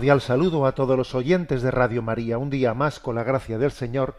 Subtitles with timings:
[0.00, 2.38] Cordial saludo a todos los oyentes de Radio María.
[2.38, 4.16] Un día más, con la gracia del Señor,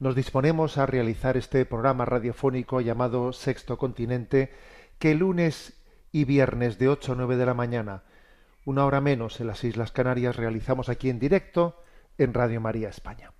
[0.00, 4.52] nos disponemos a realizar este programa radiofónico llamado Sexto Continente,
[4.98, 8.02] que lunes y viernes de 8 a 9 de la mañana,
[8.64, 11.80] una hora menos en las Islas Canarias, realizamos aquí en directo
[12.18, 13.30] en Radio María España.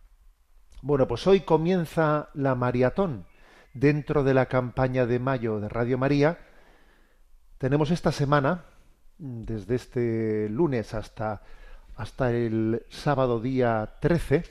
[0.82, 3.26] Bueno, pues hoy comienza la maratón
[3.74, 6.38] dentro de la campaña de mayo de Radio María.
[7.58, 8.66] Tenemos esta semana,
[9.18, 11.42] desde este lunes hasta,
[12.00, 14.44] hasta el sábado día 13,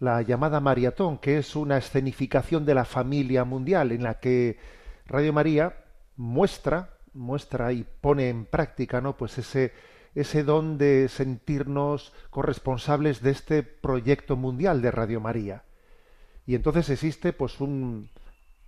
[0.00, 4.58] la llamada maratón, que es una escenificación de la familia mundial en la que
[5.04, 5.76] Radio María
[6.16, 9.18] muestra, muestra y pone en práctica, ¿no?
[9.18, 9.74] Pues ese,
[10.14, 15.64] ese don de sentirnos corresponsables de este proyecto mundial de Radio María.
[16.46, 18.08] Y entonces existe pues un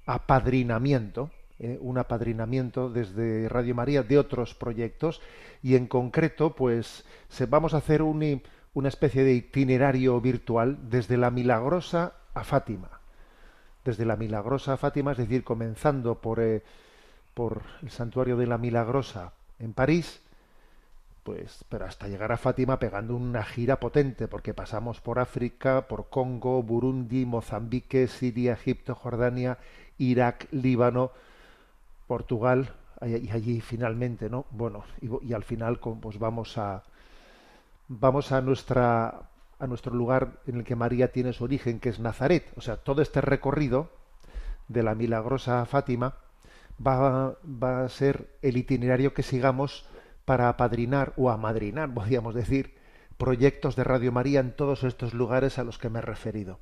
[0.04, 1.78] apadrinamiento, ¿eh?
[1.81, 5.20] un apadrinamiento desde Radio María de otros proyectos
[5.62, 8.42] y en concreto pues se, vamos a hacer un
[8.75, 13.00] una especie de itinerario virtual desde la Milagrosa a Fátima.
[13.84, 16.62] Desde la Milagrosa a Fátima, es decir, comenzando por, eh,
[17.34, 20.20] por el santuario de la Milagrosa en París,
[21.22, 26.10] pues, pero hasta llegar a Fátima pegando una gira potente, porque pasamos por África, por
[26.10, 29.59] Congo, Burundi, Mozambique, Siria, Egipto, Jordania,
[29.98, 31.12] Irak, Líbano,
[32.06, 34.47] Portugal, y allí finalmente, ¿no?
[34.50, 36.82] Bueno, y, y al final pues vamos a
[37.88, 39.28] vamos a nuestra
[39.59, 42.53] a nuestro lugar en el que María tiene su origen, que es Nazaret.
[42.56, 43.91] O sea, todo este recorrido
[44.69, 46.16] de la milagrosa Fátima
[46.84, 49.87] va, va a ser el itinerario que sigamos
[50.25, 52.75] para apadrinar o amadrinar, podríamos decir,
[53.16, 56.59] proyectos de Radio María en todos estos lugares a los que me he referido.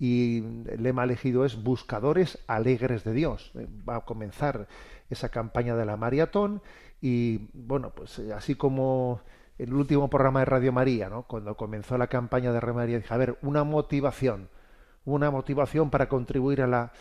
[0.00, 3.52] Y el lema elegido es Buscadores Alegres de Dios.
[3.54, 4.66] Eh, Va a comenzar
[5.10, 6.62] esa campaña de la maratón
[7.02, 9.20] y, bueno, pues eh, así como
[9.58, 11.24] el último programa de Radio María, ¿no?
[11.24, 14.48] Cuando comenzó la campaña de Radio María, dije, a ver, una motivación,
[15.04, 16.92] una motivación para contribuir a la,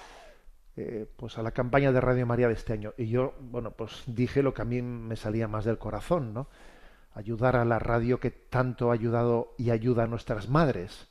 [0.76, 2.94] eh, pues a la campaña de Radio María de este año.
[2.98, 6.48] Y yo, bueno, pues dije lo que a mí me salía más del corazón, ¿no?
[7.14, 11.08] Ayudar a la radio que tanto ha ayudado y ayuda a nuestras madres.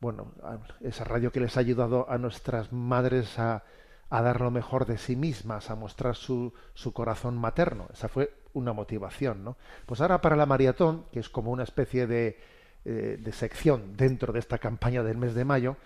[0.00, 0.32] Bueno,
[0.80, 3.64] esa radio que les ha ayudado a nuestras madres a,
[4.10, 7.88] a dar lo mejor de sí mismas, a mostrar su, su corazón materno.
[7.92, 9.56] Esa fue una motivación, ¿no?
[9.86, 12.38] Pues ahora para la maratón, que es como una especie de,
[12.84, 15.76] eh, de sección dentro de esta campaña del mes de mayo,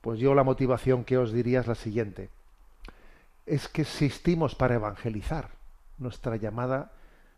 [0.00, 2.30] pues yo la motivación que os diría es la siguiente.
[3.46, 5.50] Es que existimos para evangelizar.
[5.98, 6.92] Nuestra llamada,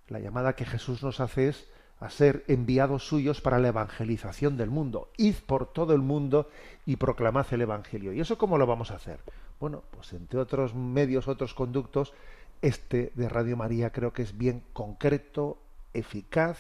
[0.09, 1.69] la llamada que Jesús nos hace es
[2.05, 5.09] a ser enviados suyos para la evangelización del mundo.
[5.17, 6.51] Id por todo el mundo
[6.85, 8.13] y proclamad el Evangelio.
[8.13, 9.21] ¿Y eso cómo lo vamos a hacer?
[9.59, 12.13] Bueno, pues entre otros medios, otros conductos,
[12.61, 15.57] este de Radio María creo que es bien concreto,
[15.95, 16.59] eficaz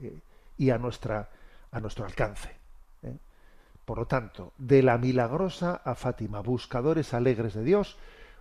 [0.00, 0.16] eh,
[0.56, 1.28] y a, nuestra,
[1.72, 2.50] a nuestro alcance.
[3.02, 3.16] ¿eh?
[3.84, 7.96] Por lo tanto, de la milagrosa a Fátima, buscadores alegres de Dios,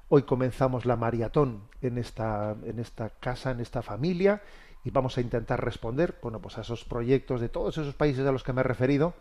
[0.09, 4.43] hoy comenzamos la maratón en esta, en esta casa, en esta familia,
[4.87, 8.31] y vamos a intentar responder bueno, pues a esos proyectos de todos esos países a
[8.31, 9.15] los que me he referido,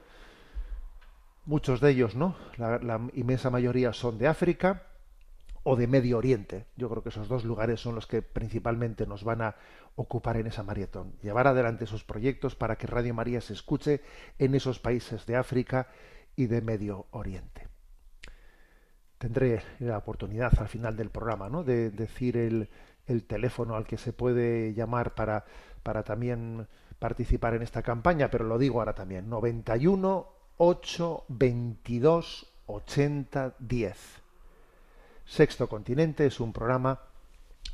[1.45, 2.37] muchos de ellos, ¿no?
[2.57, 4.85] La, inmensa mayoría son de África
[5.65, 6.67] o de Medio Oriente.
[6.77, 9.57] Yo creo que esos dos lugares son los que principalmente nos van a
[9.97, 11.15] ocupar en esa maratón.
[11.21, 14.03] Llevar adelante esos proyectos para que Radio María se escuche
[14.39, 15.89] en esos países de África
[16.37, 17.67] y de Medio Oriente.
[19.19, 21.65] Tendré la oportunidad al final del programa, ¿no?
[21.65, 22.69] De decir el,
[23.07, 25.45] el teléfono al que se puede llamar para,
[25.83, 26.67] para también
[26.99, 33.99] participar en esta campaña, pero lo digo ahora también, 91 8 22 80 10.
[35.25, 37.01] Sexto Continente es un programa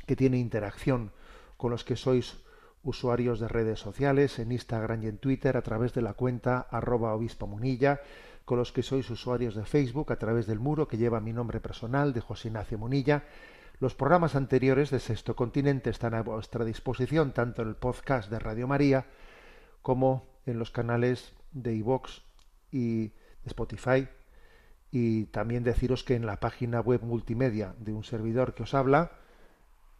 [0.05, 1.11] que tiene interacción
[1.55, 2.37] con los que sois
[2.83, 7.13] usuarios de redes sociales en Instagram y en Twitter a través de la cuenta arroba
[7.13, 8.01] obispo munilla,
[8.43, 11.61] con los que sois usuarios de Facebook a través del muro que lleva mi nombre
[11.61, 13.23] personal de José Ignacio Munilla.
[13.79, 18.37] Los programas anteriores de Sexto Continente están a vuestra disposición tanto en el podcast de
[18.39, 19.07] Radio María
[19.81, 22.21] como en los canales de iVox
[22.71, 23.11] y
[23.45, 24.07] Spotify.
[24.91, 29.11] Y también deciros que en la página web multimedia de un servidor que os habla,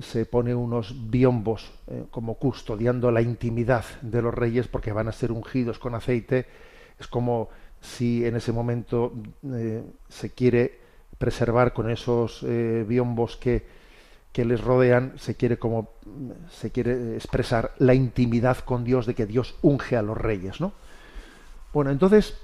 [0.00, 5.12] se pone unos biombos eh, como custodiando la intimidad de los reyes porque van a
[5.12, 6.46] ser ungidos con aceite.
[6.98, 7.48] Es como
[7.80, 9.12] si en ese momento
[9.52, 10.80] eh, se quiere
[11.18, 13.66] preservar con esos eh, biombos que,
[14.32, 15.90] que les rodean, se quiere como
[16.50, 20.72] se quiere expresar la intimidad con Dios de que Dios unge a los reyes, ¿no?
[21.72, 22.36] Bueno, entonces,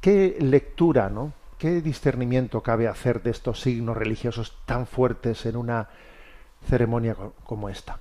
[0.00, 1.32] ¿qué lectura, no?
[1.58, 5.88] ¿Qué discernimiento cabe hacer de estos signos religiosos tan fuertes en una
[6.68, 7.98] ceremonia como esta.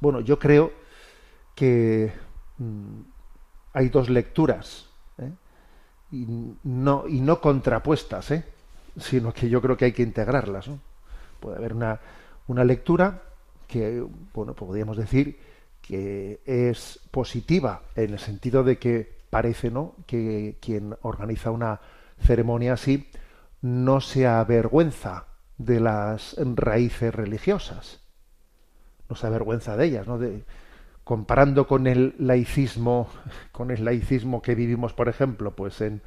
[0.00, 0.72] Bueno, yo creo
[1.54, 2.12] que
[2.58, 3.00] mm,
[3.72, 4.86] hay dos lecturas
[5.18, 5.30] ¿eh?
[6.12, 6.26] y,
[6.64, 8.44] no, y no contrapuestas, ¿eh?
[8.98, 10.70] sino que yo creo que hay que integrarlas.
[11.40, 12.00] Puede haber una,
[12.46, 13.22] una lectura
[13.66, 15.38] que, bueno, podríamos decir
[15.80, 19.94] que es positiva en el sentido de que parece ¿no?
[20.06, 21.80] que quien organiza una
[22.20, 23.08] ceremonia así
[23.62, 25.26] no se avergüenza
[25.58, 28.00] de las raíces religiosas.
[29.08, 30.18] No se avergüenza de ellas, ¿no?
[30.18, 30.44] De,
[31.04, 33.08] comparando con el laicismo,
[33.52, 36.02] con el laicismo que vivimos, por ejemplo, pues en,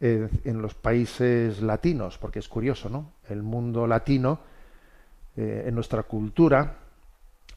[0.00, 3.12] en, los países latinos, porque es curioso, ¿no?
[3.28, 4.40] El mundo latino,
[5.36, 6.76] eh, en nuestra cultura,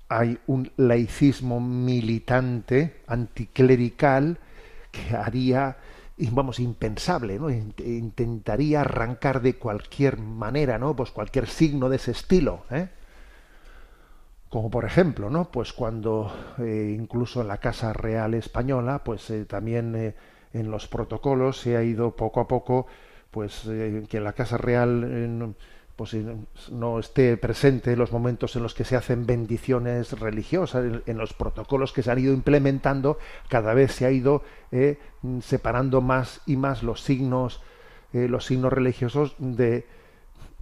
[0.09, 4.37] hay un laicismo militante, anticlerical,
[4.91, 5.77] que haría
[6.17, 7.49] vamos, impensable, ¿no?
[7.49, 10.95] Intentaría arrancar de cualquier manera, ¿no?
[10.95, 12.89] Pues cualquier signo de ese estilo, ¿eh?
[14.49, 15.51] Como por ejemplo, ¿no?
[15.51, 20.15] Pues cuando eh, incluso en la Casa Real Española, pues eh, también eh,
[20.53, 22.87] en los protocolos se ha ido poco a poco,
[23.29, 23.69] pues
[24.09, 25.55] que la Casa Real
[25.97, 26.15] pues
[26.71, 31.33] no esté presente en los momentos en los que se hacen bendiciones religiosas, en, los
[31.33, 33.17] protocolos que se han ido implementando,
[33.49, 34.99] cada vez se ha ido eh,
[35.41, 37.61] separando más y más los signos,
[38.13, 39.87] eh, los signos religiosos de,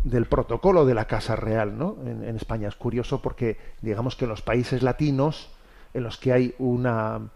[0.05, 1.97] del protocolo de la Casa Real, ¿no?
[2.05, 5.49] En, España es curioso porque digamos que en los países latinos,
[5.93, 7.29] en los que hay una,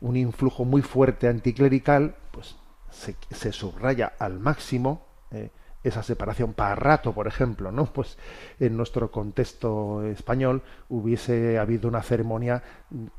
[0.00, 2.56] un influjo muy fuerte anticlerical, pues
[2.90, 5.06] se, se subraya al máximo.
[5.30, 5.50] Eh,
[5.86, 7.86] esa separación para rato, por ejemplo, ¿no?
[7.86, 8.18] Pues
[8.58, 12.62] en nuestro contexto español hubiese habido una ceremonia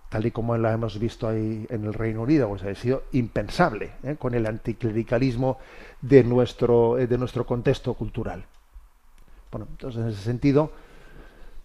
[0.10, 3.92] tal y como la hemos visto ahí en el Reino Unido, pues ha sido impensable
[4.04, 4.16] ¿eh?
[4.18, 5.60] con el anticlericalismo
[6.02, 8.46] de nuestro, eh, de nuestro contexto cultural.
[9.52, 10.72] Bueno, entonces en ese sentido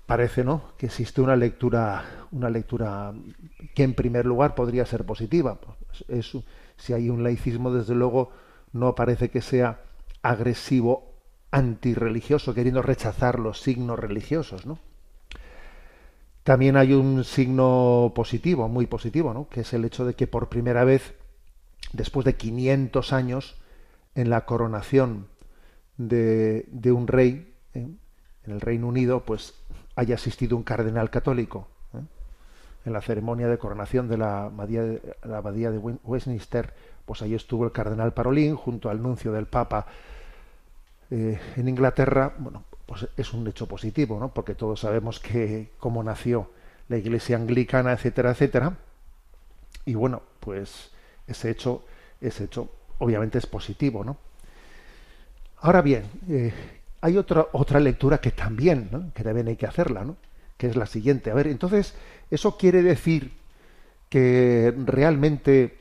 [0.06, 0.62] parece ¿no?
[0.76, 3.12] que existe una lectura, una lectura
[3.74, 5.56] que en primer lugar podría ser positiva.
[5.56, 6.36] Pues,
[6.76, 8.30] si hay un laicismo, desde luego,
[8.72, 9.80] no parece que sea
[10.22, 11.12] agresivo,
[11.50, 14.78] antirreligioso, queriendo rechazar los signos religiosos, ¿no?
[16.42, 19.48] También hay un signo positivo, muy positivo, ¿no?
[19.48, 21.14] que es el hecho de que por primera vez,
[21.92, 23.56] después de 500 años,
[24.14, 25.28] en la coronación
[25.96, 27.86] de, un rey ¿eh?
[28.44, 29.54] en el Reino Unido, pues
[29.94, 32.02] haya asistido un cardenal católico ¿eh?
[32.86, 36.74] en la ceremonia de coronación de la abadía de, la abadía de Westminster,
[37.04, 39.86] pues ahí estuvo el cardenal Parolín junto al nuncio del Papa
[41.14, 44.32] eh, en Inglaterra, bueno, pues es un hecho positivo, ¿no?
[44.32, 46.50] Porque todos sabemos que cómo nació
[46.88, 48.78] la Iglesia anglicana, etcétera, etcétera.
[49.84, 50.90] Y bueno, pues
[51.26, 51.84] ese hecho,
[52.18, 54.16] ese hecho, obviamente es positivo, ¿no?
[55.60, 56.54] Ahora bien, eh,
[57.02, 59.12] hay otra otra lectura que también, ¿no?
[59.12, 60.16] que también hay que hacerla, ¿no?
[60.56, 61.30] Que es la siguiente.
[61.30, 61.94] A ver, entonces,
[62.30, 63.32] eso quiere decir
[64.08, 65.78] que realmente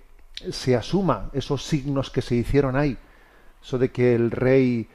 [0.51, 2.97] se asuma esos signos que se hicieron ahí,
[3.63, 4.89] eso de que el rey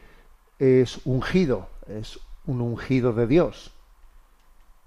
[0.58, 3.72] es ungido, es un ungido de Dios,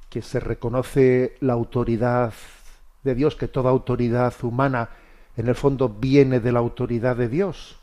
[0.09, 2.33] que se reconoce la autoridad
[3.03, 4.89] de Dios, que toda autoridad humana
[5.37, 7.79] en el fondo viene de la autoridad de Dios.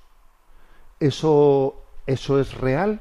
[1.00, 3.00] ¿Eso, eso es real?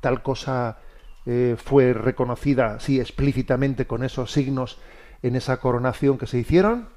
[0.00, 0.78] ¿Tal cosa
[1.26, 4.78] eh, fue reconocida, sí, explícitamente con esos signos
[5.22, 6.88] en esa coronación que se hicieron?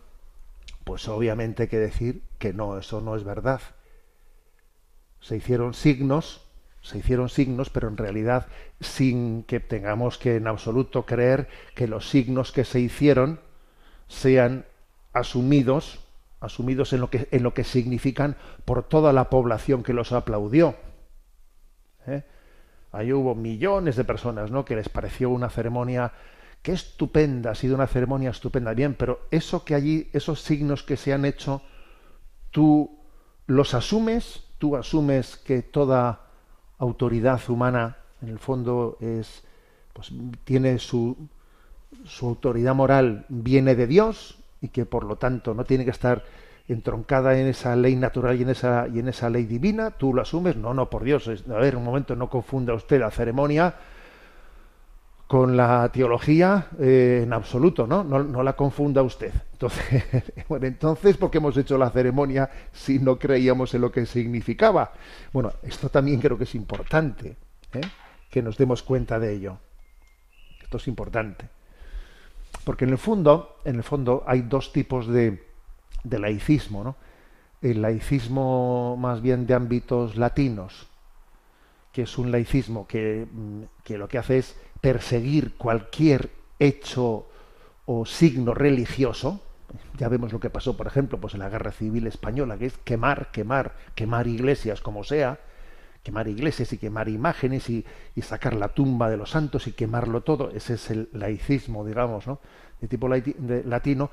[0.85, 3.61] Pues obviamente hay que decir que no, eso no es verdad.
[5.19, 6.42] Se hicieron signos
[6.83, 8.47] se hicieron signos, pero en realidad
[8.81, 13.39] sin que tengamos que en absoluto creer que los signos que se hicieron
[14.09, 14.65] sean
[15.13, 16.01] asumidos,
[16.41, 18.35] asumidos en lo que, en lo que significan
[18.65, 20.75] por toda la población que los aplaudió.
[22.05, 22.23] ¿Eh?
[22.91, 24.65] Ahí hubo millones de personas ¿no?
[24.65, 26.11] que les pareció una ceremonia
[26.61, 30.97] que estupenda, ha sido una ceremonia estupenda, bien, pero eso que allí, esos signos que
[30.97, 31.61] se han hecho,
[32.51, 32.99] tú
[33.47, 36.22] los asumes, tú asumes que toda
[36.83, 39.43] autoridad humana, en el fondo, es,
[39.93, 40.11] pues,
[40.43, 41.17] tiene su,
[42.05, 46.23] su autoridad moral viene de Dios y que por lo tanto no tiene que estar
[46.67, 50.21] entroncada en esa ley natural y en esa, y en esa ley divina, tú lo
[50.21, 53.75] asumes, no, no, por Dios, a ver, un momento, no confunda usted la ceremonia
[55.33, 58.03] con la teología eh, en absoluto, ¿no?
[58.03, 58.43] ¿no?
[58.43, 59.33] la confunda usted.
[59.53, 60.03] Entonces,
[60.47, 64.93] bueno, entonces, ¿por qué hemos hecho la ceremonia si no creíamos en lo que significaba?
[65.31, 67.35] Bueno, esto también creo que es importante,
[67.73, 67.81] ¿eh?
[68.29, 69.57] que nos demos cuenta de ello.
[70.61, 71.49] Esto es importante.
[72.63, 75.43] Porque en el fondo, en el fondo hay dos tipos de,
[76.03, 76.95] de laicismo, ¿no?
[77.59, 80.85] El laicismo más bien de ámbitos latinos,
[81.91, 87.25] que es un laicismo que, mm, que lo que hace es perseguir cualquier hecho
[87.85, 89.39] o signo religioso,
[89.97, 92.77] ya vemos lo que pasó, por ejemplo, pues en la Guerra Civil Española, que es
[92.79, 95.39] quemar, quemar, quemar iglesias como sea,
[96.03, 97.85] quemar iglesias y quemar imágenes y,
[98.21, 100.51] sacar la tumba de los santos y quemarlo todo.
[100.51, 102.39] Ese es el laicismo, digamos, ¿no?
[102.81, 104.11] De tipo latino.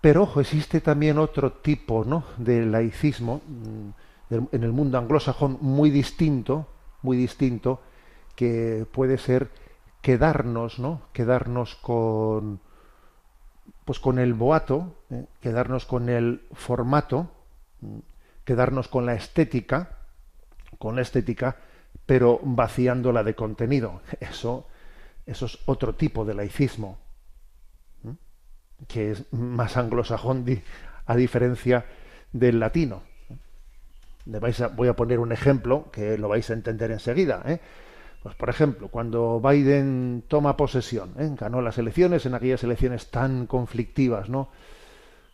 [0.00, 2.24] Pero ojo, existe también otro tipo, ¿no?
[2.38, 6.66] De laicismo mm, en el mundo anglosajón muy distinto,
[7.02, 7.80] muy distinto,
[8.34, 9.61] que puede ser
[10.02, 11.02] quedarnos, ¿no?
[11.12, 12.60] Quedarnos con
[13.84, 15.24] pues con el boato, ¿eh?
[15.40, 17.30] quedarnos con el formato,
[18.44, 19.98] quedarnos con la estética,
[20.78, 21.56] con la estética,
[22.06, 24.02] pero vaciándola de contenido.
[24.20, 24.66] Eso,
[25.26, 26.98] eso es otro tipo de laicismo,
[28.86, 30.44] que es más anglosajón
[31.06, 31.84] a diferencia
[32.32, 33.02] del latino.
[34.24, 37.42] voy a poner un ejemplo que lo vais a entender enseguida.
[37.46, 37.60] ¿eh?
[38.22, 41.34] Pues, por ejemplo, cuando Biden toma posesión, ¿eh?
[41.38, 44.48] ganó las elecciones, en aquellas elecciones tan conflictivas, ¿no?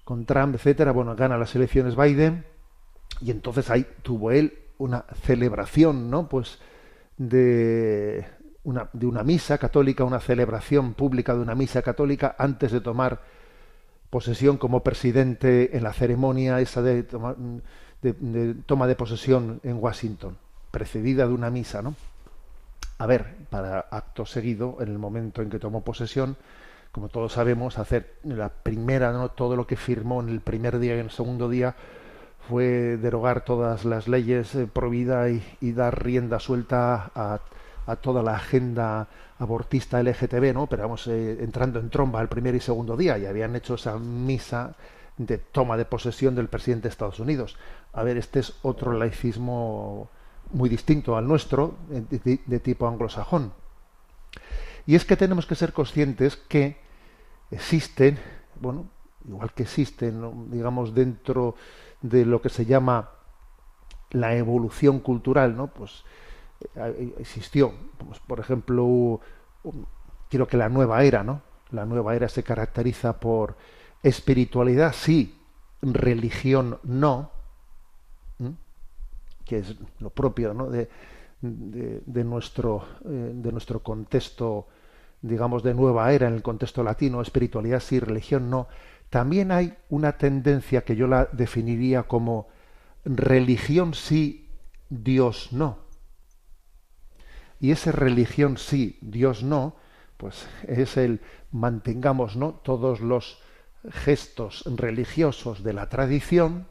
[0.05, 2.47] Con Trump, etcétera, bueno, gana las elecciones Biden
[3.21, 6.31] y entonces ahí tuvo él una celebración, ¿no?
[6.31, 6.61] Pues
[7.19, 8.27] de
[8.65, 13.21] una, de una misa católica, una celebración pública de una misa católica antes de tomar
[14.09, 17.03] posesión como presidente en la ceremonia esa de
[18.65, 20.39] toma de posesión en Washington,
[20.71, 21.95] precedida de una misa, ¿no?
[22.99, 26.37] A ver, para acto seguido, en el momento en que tomó posesión,
[26.93, 29.31] como todos sabemos, hacer la primera, ¿no?
[29.31, 31.77] todo lo que firmó en el primer día y en el segundo día
[32.49, 34.69] fue derogar todas las leyes eh,
[35.61, 37.41] y, dar rienda suelta a,
[37.97, 39.07] toda la agenda
[39.39, 40.67] abortista LGTB, ¿no?
[40.67, 43.99] Pero vamos, eh, entrando en tromba el primer y segundo día y habían hecho esa
[43.99, 44.75] misa
[45.17, 47.57] de toma de posesión del presidente de Estados Unidos.
[47.93, 50.11] A ver, este es otro laicismo
[50.53, 53.53] muy distinto al nuestro, de tipo anglosajón.
[54.87, 56.79] Y es que tenemos que ser conscientes que
[57.51, 58.19] existen,
[58.61, 58.87] bueno,
[59.29, 61.55] igual que existen, digamos, dentro
[62.01, 63.11] de lo que se llama
[64.11, 65.67] la evolución cultural, ¿no?
[65.69, 66.05] Pues
[66.75, 69.21] eh, existió, pues, por ejemplo,
[70.31, 71.43] quiero que la nueva era, ¿no?
[71.71, 73.57] La nueva era se caracteriza por
[74.03, 75.39] espiritualidad, sí,
[75.83, 77.31] religión, no,
[79.49, 80.69] que es lo propio, ¿no?
[80.71, 80.89] De,
[82.25, 84.69] nuestro, eh, de nuestro contexto,
[85.23, 88.69] digamos, de nueva era en el contexto latino, espiritualidad sí, religión no.
[89.09, 92.49] También hay una tendencia que yo la definiría como
[93.05, 94.51] religión sí,
[94.91, 95.79] Dios no.
[97.61, 99.77] Y esa religión sí, Dios no,
[100.17, 102.53] pues es el mantengamos ¿no?
[102.53, 103.41] todos los
[103.91, 106.67] gestos religiosos de la tradición,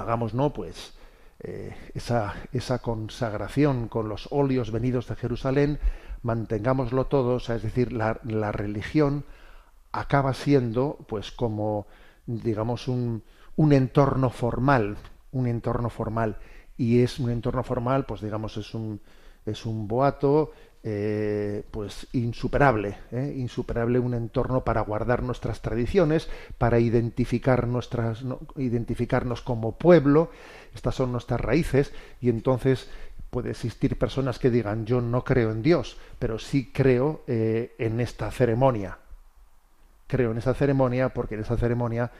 [0.00, 0.94] hagamos no pues
[1.40, 5.78] eh, esa, esa consagración con los óleos venidos de Jerusalén,
[6.22, 9.24] mantengámoslo todos, es decir, la, la religión
[9.92, 11.86] acaba siendo pues como
[12.26, 13.22] digamos un,
[13.56, 14.96] un entorno formal,
[15.32, 16.38] un entorno formal.
[16.76, 19.00] Y es un entorno formal, pues digamos es un
[19.46, 20.52] es un boato
[20.90, 23.34] eh, pues insuperable, ¿eh?
[23.36, 28.24] insuperable un entorno para guardar nuestras tradiciones, para identificar nuestras,
[28.56, 30.30] identificarnos como pueblo,
[30.74, 31.92] estas son nuestras raíces,
[32.22, 32.88] y entonces
[33.28, 38.00] puede existir personas que digan yo no creo en Dios, pero sí creo eh, en
[38.00, 38.96] esta ceremonia,
[40.06, 42.10] creo en esa ceremonia porque en esa ceremonia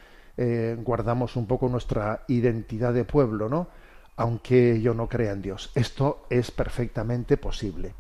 [0.85, 3.67] guardamos un poco nuestra identidad de pueblo, ¿no?
[4.15, 5.73] Aunque yo no crea en Dios.
[5.75, 7.95] Esto es perfectamente posible.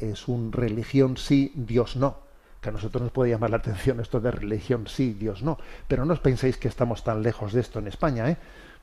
[0.00, 2.18] Es un religión sí, Dios no.
[2.60, 5.58] Que a nosotros nos puede llamar la atención esto de religión sí, Dios no.
[5.88, 8.36] Pero no os penséis que estamos tan lejos de esto en España, ¿eh?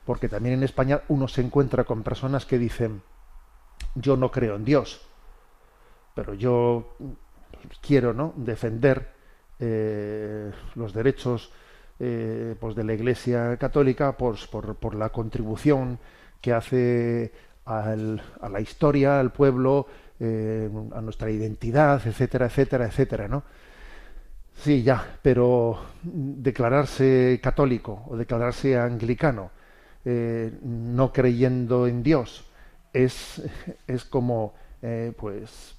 [0.04, 3.02] Porque también en España uno se encuentra con personas que dicen,
[3.94, 5.02] yo no creo en Dios,
[6.14, 6.96] pero yo
[7.80, 8.32] quiero ¿no?
[8.36, 9.10] defender
[9.58, 11.52] eh, los derechos
[12.00, 15.98] eh, pues de la Iglesia Católica por, por, la contribución
[16.40, 17.32] que hace
[17.64, 19.86] al, a la historia, al pueblo,
[20.20, 23.44] eh, a nuestra identidad, etcétera, etcétera, etcétera, ¿no?
[24.54, 29.52] Sí, ya, pero declararse católico o declararse anglicano,
[30.04, 32.44] no creyendo en Dios,
[32.92, 33.42] es,
[33.86, 34.54] es como,
[35.16, 35.76] pues,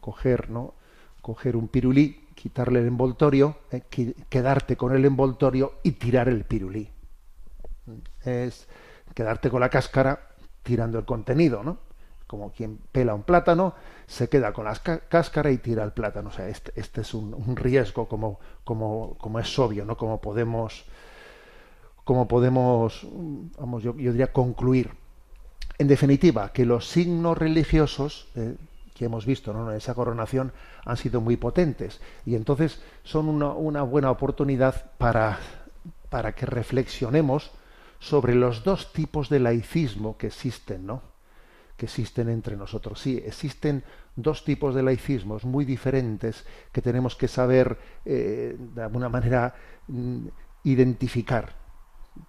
[0.00, 0.74] coger, ¿no?
[1.22, 3.82] Coger un pirulí, quitarle el envoltorio, eh,
[4.28, 6.90] quedarte con el envoltorio y tirar el pirulí.
[8.22, 8.68] Es
[9.14, 10.28] quedarte con la cáscara
[10.62, 11.78] tirando el contenido, ¿no?
[12.26, 13.74] Como quien pela un plátano,
[14.06, 16.30] se queda con la cáscara y tira el plátano.
[16.30, 19.96] O sea, este, este es un, riesgo como, como, como es obvio, ¿no?
[19.96, 20.84] Como podemos,
[22.04, 23.06] como podemos,
[23.58, 24.90] vamos, yo, diría concluir.
[25.78, 28.56] En definitiva, que los signos religiosos eh,
[28.94, 29.70] que hemos visto ¿no?
[29.70, 30.52] en esa coronación
[30.84, 35.40] han sido muy potentes y entonces son una, una buena oportunidad para,
[36.10, 37.50] para que reflexionemos
[37.98, 41.13] sobre los dos tipos de laicismo que existen, ¿no?
[41.76, 43.00] Que existen entre nosotros.
[43.00, 43.82] Sí, existen
[44.16, 49.54] dos tipos de laicismos muy diferentes que tenemos que saber eh, de alguna manera
[49.88, 50.26] mm,
[50.64, 51.52] identificar.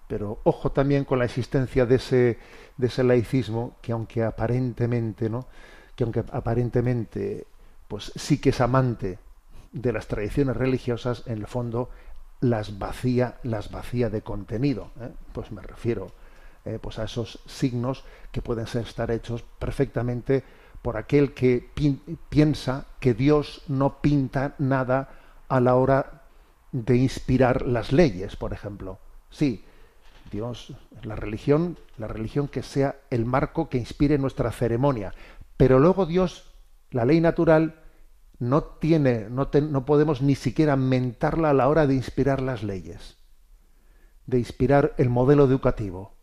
[0.08, 2.38] Pero ojo también con la existencia de ese,
[2.76, 5.46] de ese laicismo que aunque aparentemente no
[5.94, 7.46] que aunque aparentemente
[7.88, 9.18] pues sí que es amante
[9.72, 11.90] de las tradiciones religiosas, en el fondo
[12.40, 14.90] las vacía, las vacía de contenido.
[15.00, 15.10] ¿eh?
[15.32, 16.12] Pues me refiero
[16.66, 18.02] eh, pues a esos signos
[18.32, 20.42] que pueden ser, estar hechos perfectamente
[20.82, 21.70] por aquel que
[22.28, 25.10] piensa que Dios no pinta nada
[25.48, 26.24] a la hora
[26.72, 28.98] de inspirar las leyes, por ejemplo.
[29.30, 29.64] Sí,
[30.32, 35.14] Dios, la religión, la religión que sea el marco que inspire nuestra ceremonia,
[35.56, 36.52] pero luego Dios,
[36.90, 37.80] la ley natural,
[38.40, 43.16] no tiene, no, no podemos ni siquiera mentarla a la hora de inspirar las leyes,
[44.26, 46.15] de inspirar el modelo educativo,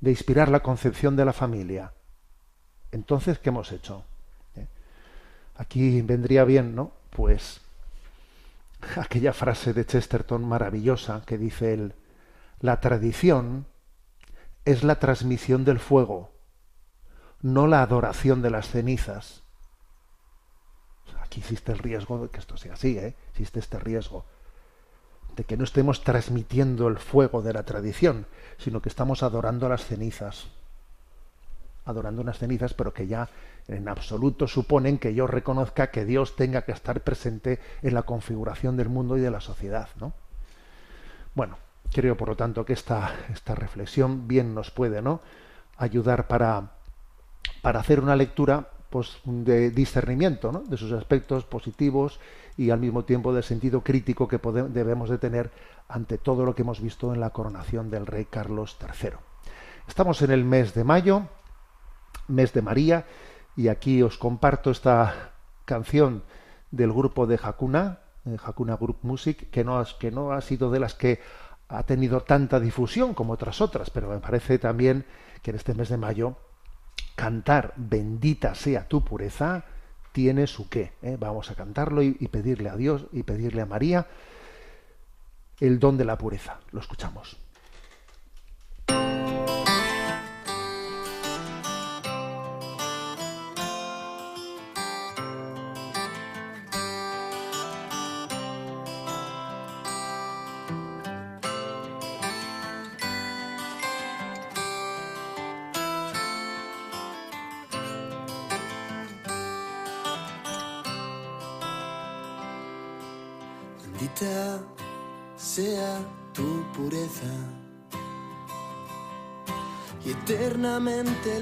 [0.00, 1.92] de inspirar la concepción de la familia.
[2.92, 4.04] Entonces, ¿qué hemos hecho?
[4.56, 4.66] ¿Eh?
[5.56, 6.92] Aquí vendría bien, ¿no?
[7.10, 7.60] Pues
[8.96, 11.94] aquella frase de Chesterton maravillosa que dice él,
[12.60, 13.66] la tradición
[14.64, 16.30] es la transmisión del fuego
[17.40, 19.42] no la adoración de las cenizas.
[21.20, 23.14] Aquí existe el riesgo de que esto sea así, ¿eh?
[23.30, 24.24] existe este riesgo.
[25.38, 28.26] De que no estemos transmitiendo el fuego de la tradición,
[28.58, 30.48] sino que estamos adorando las cenizas.
[31.84, 33.28] Adorando unas cenizas, pero que ya
[33.68, 38.76] en absoluto suponen que yo reconozca que Dios tenga que estar presente en la configuración
[38.76, 40.12] del mundo y de la sociedad, ¿no?
[41.36, 41.56] Bueno,
[41.92, 45.20] creo por lo tanto que esta, esta reflexión bien nos puede, ¿no?
[45.76, 46.72] ayudar para,
[47.62, 50.60] para hacer una lectura pues, de discernimiento ¿no?
[50.60, 52.20] de sus aspectos positivos
[52.56, 55.50] y al mismo tiempo del sentido crítico que debemos de tener
[55.88, 59.10] ante todo lo que hemos visto en la coronación del rey Carlos III.
[59.86, 61.22] Estamos en el mes de mayo,
[62.26, 63.06] mes de María,
[63.56, 65.32] y aquí os comparto esta
[65.64, 66.22] canción
[66.70, 68.00] del grupo de Hakuna,
[68.44, 71.20] Hakuna Group Music, que no, que no ha sido de las que
[71.68, 75.04] ha tenido tanta difusión como otras otras, pero me parece también
[75.42, 76.36] que en este mes de mayo
[77.18, 79.64] cantar bendita sea tu pureza
[80.12, 80.92] tiene su qué.
[81.02, 81.16] ¿eh?
[81.18, 84.06] Vamos a cantarlo y, y pedirle a Dios y pedirle a María
[85.58, 86.60] el don de la pureza.
[86.70, 87.36] Lo escuchamos.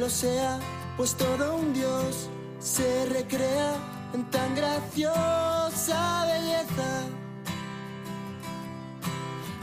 [0.07, 0.61] Lo sea,
[0.97, 3.75] pues todo un Dios se recrea
[4.14, 6.90] en tan graciosa belleza.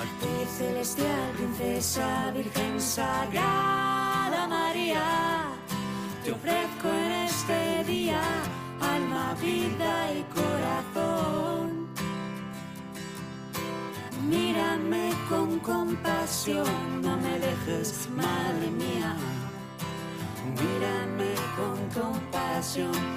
[0.05, 5.05] Actriz celestial, princesa, virgen sagrada María,
[6.25, 8.21] te ofrezco en este día
[8.81, 11.87] alma, vida y corazón.
[14.27, 19.15] Mírame con compasión, no me dejes, madre mía.
[22.73, 23.12] Compasión,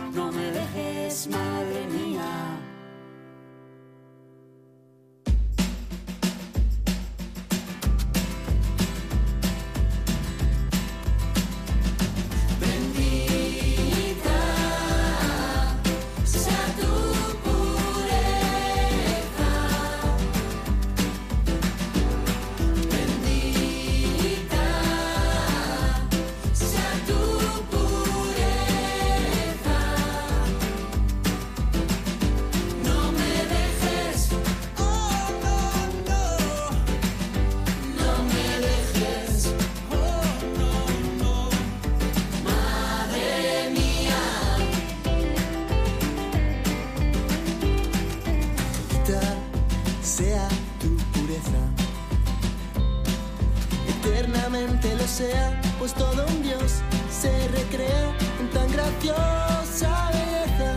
[55.16, 60.74] sea, pues todo un Dios se recrea en tan graciosa belleza.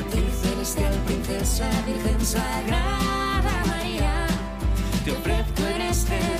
[0.00, 4.26] Actriz celestial, princesa, virgen sagrada María,
[5.04, 6.35] te ofrezco en este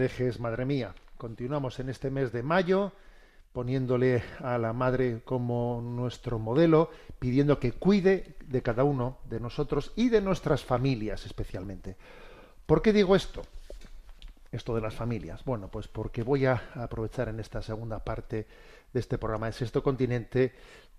[0.00, 0.94] dejes, madre mía.
[1.18, 2.92] Continuamos en este mes de mayo
[3.52, 9.92] poniéndole a la madre como nuestro modelo, pidiendo que cuide de cada uno de nosotros
[9.96, 11.96] y de nuestras familias especialmente.
[12.64, 13.42] ¿Por qué digo esto?
[14.52, 15.44] esto de las familias?
[15.44, 18.46] Bueno, pues porque voy a aprovechar en esta segunda parte
[18.92, 20.52] de este programa de Sexto Continente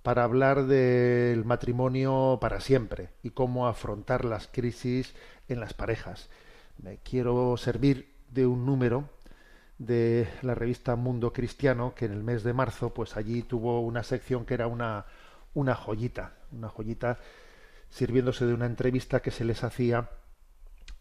[0.04, 5.14] para hablar del matrimonio para siempre y cómo afrontar las crisis
[5.50, 6.30] en las parejas.
[6.82, 9.10] Me quiero servir de un número
[9.78, 14.04] de la revista Mundo Cristiano que en el mes de marzo pues allí tuvo una
[14.04, 15.06] sección que era una
[15.54, 17.18] una joyita, una joyita
[17.90, 20.10] sirviéndose de una entrevista que se les hacía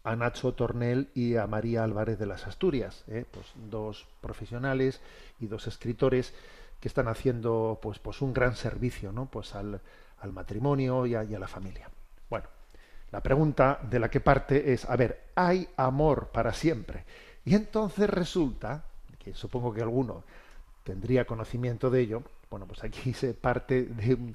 [0.03, 3.25] a Nacho Tornel y a María Álvarez de las Asturias, ¿eh?
[3.29, 4.99] pues dos profesionales
[5.39, 6.33] y dos escritores
[6.79, 9.27] que están haciendo pues, pues un gran servicio ¿no?
[9.27, 9.79] pues al,
[10.19, 11.89] al matrimonio y a, y a la familia.
[13.11, 17.03] La pregunta de la que parte es, a ver, ¿hay amor para siempre?
[17.43, 18.85] Y entonces resulta,
[19.19, 20.23] que supongo que alguno
[20.83, 24.33] tendría conocimiento de ello, bueno, pues aquí se parte de,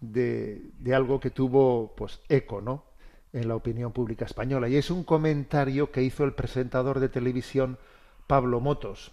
[0.00, 2.90] de, de algo que tuvo pues eco, ¿no?
[3.32, 4.68] en la opinión pública española.
[4.68, 7.78] Y es un comentario que hizo el presentador de televisión
[8.26, 9.12] Pablo Motos.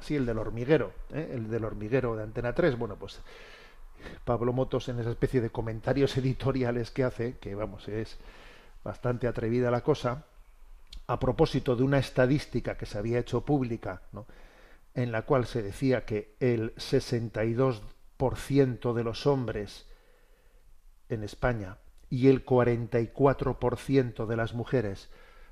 [0.00, 1.30] Sí, el del hormiguero, ¿eh?
[1.32, 2.76] el del hormiguero de Antena 3.
[2.76, 3.20] Bueno, pues
[4.24, 8.18] Pablo Motos en esa especie de comentarios editoriales que hace, que vamos, es
[8.82, 10.24] bastante atrevida la cosa,
[11.06, 14.26] a propósito de una estadística que se había hecho pública, ¿no?
[14.94, 19.86] en la cual se decía que el 62% de los hombres
[21.08, 21.78] en España
[22.10, 25.08] y el 44% de las mujeres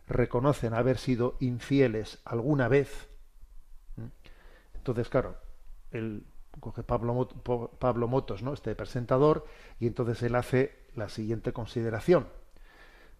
[0.06, 3.08] reconocen haber sido infieles alguna vez.
[4.74, 5.36] Entonces, claro,
[5.90, 6.24] él
[6.60, 7.28] coge Pablo,
[7.78, 8.52] Pablo Motos, ¿no?
[8.52, 9.46] este presentador,
[9.80, 12.28] y entonces él hace la siguiente consideración.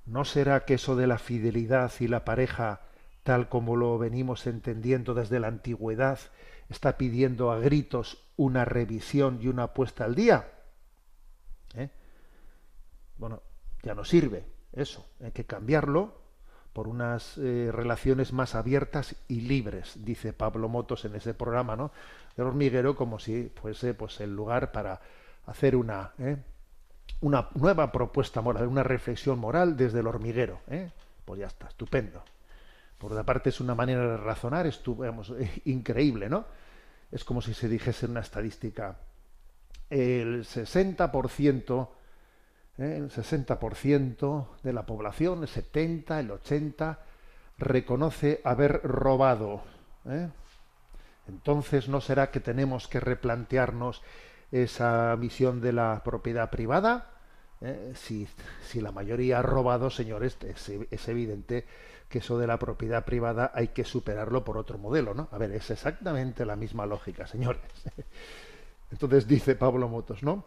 [0.06, 2.82] ¿No será que eso de la fidelidad y la pareja,
[3.22, 6.18] tal como lo venimos entendiendo desde la antigüedad,
[6.68, 10.50] está pidiendo a gritos una revisión y una puesta al día?
[11.74, 11.90] ¿Eh?
[13.16, 13.42] Bueno,
[13.82, 15.06] ya no sirve eso.
[15.22, 16.21] Hay que cambiarlo
[16.72, 21.90] por unas eh, relaciones más abiertas y libres, dice Pablo Motos en ese programa, ¿no?
[22.36, 25.00] El hormiguero como si fuese pues el lugar para
[25.46, 26.36] hacer una ¿eh?
[27.20, 30.90] una nueva propuesta moral, una reflexión moral desde el hormiguero, ¿eh?
[31.24, 32.22] Pues ya está, estupendo.
[32.98, 35.32] Por otra parte es una manera de razonar, estu- vamos,
[35.64, 36.44] increíble, ¿no?
[37.10, 38.96] Es como si se dijese una estadística
[39.90, 41.88] el 60%,
[42.78, 42.96] ¿eh?
[42.96, 46.98] el 60% de la población, el 70, el 80,
[47.58, 49.62] reconoce haber robado.
[50.06, 50.28] ¿eh?
[51.28, 54.02] Entonces, ¿no será que tenemos que replantearnos
[54.50, 57.10] esa visión de la propiedad privada?
[57.60, 57.92] ¿Eh?
[57.94, 58.26] Si,
[58.66, 61.66] si la mayoría ha robado, señores, es, es evidente
[62.08, 65.28] que eso de la propiedad privada hay que superarlo por otro modelo, ¿no?
[65.32, 67.62] A ver, es exactamente la misma lógica, señores.
[68.90, 70.44] Entonces dice Pablo Motos, ¿no?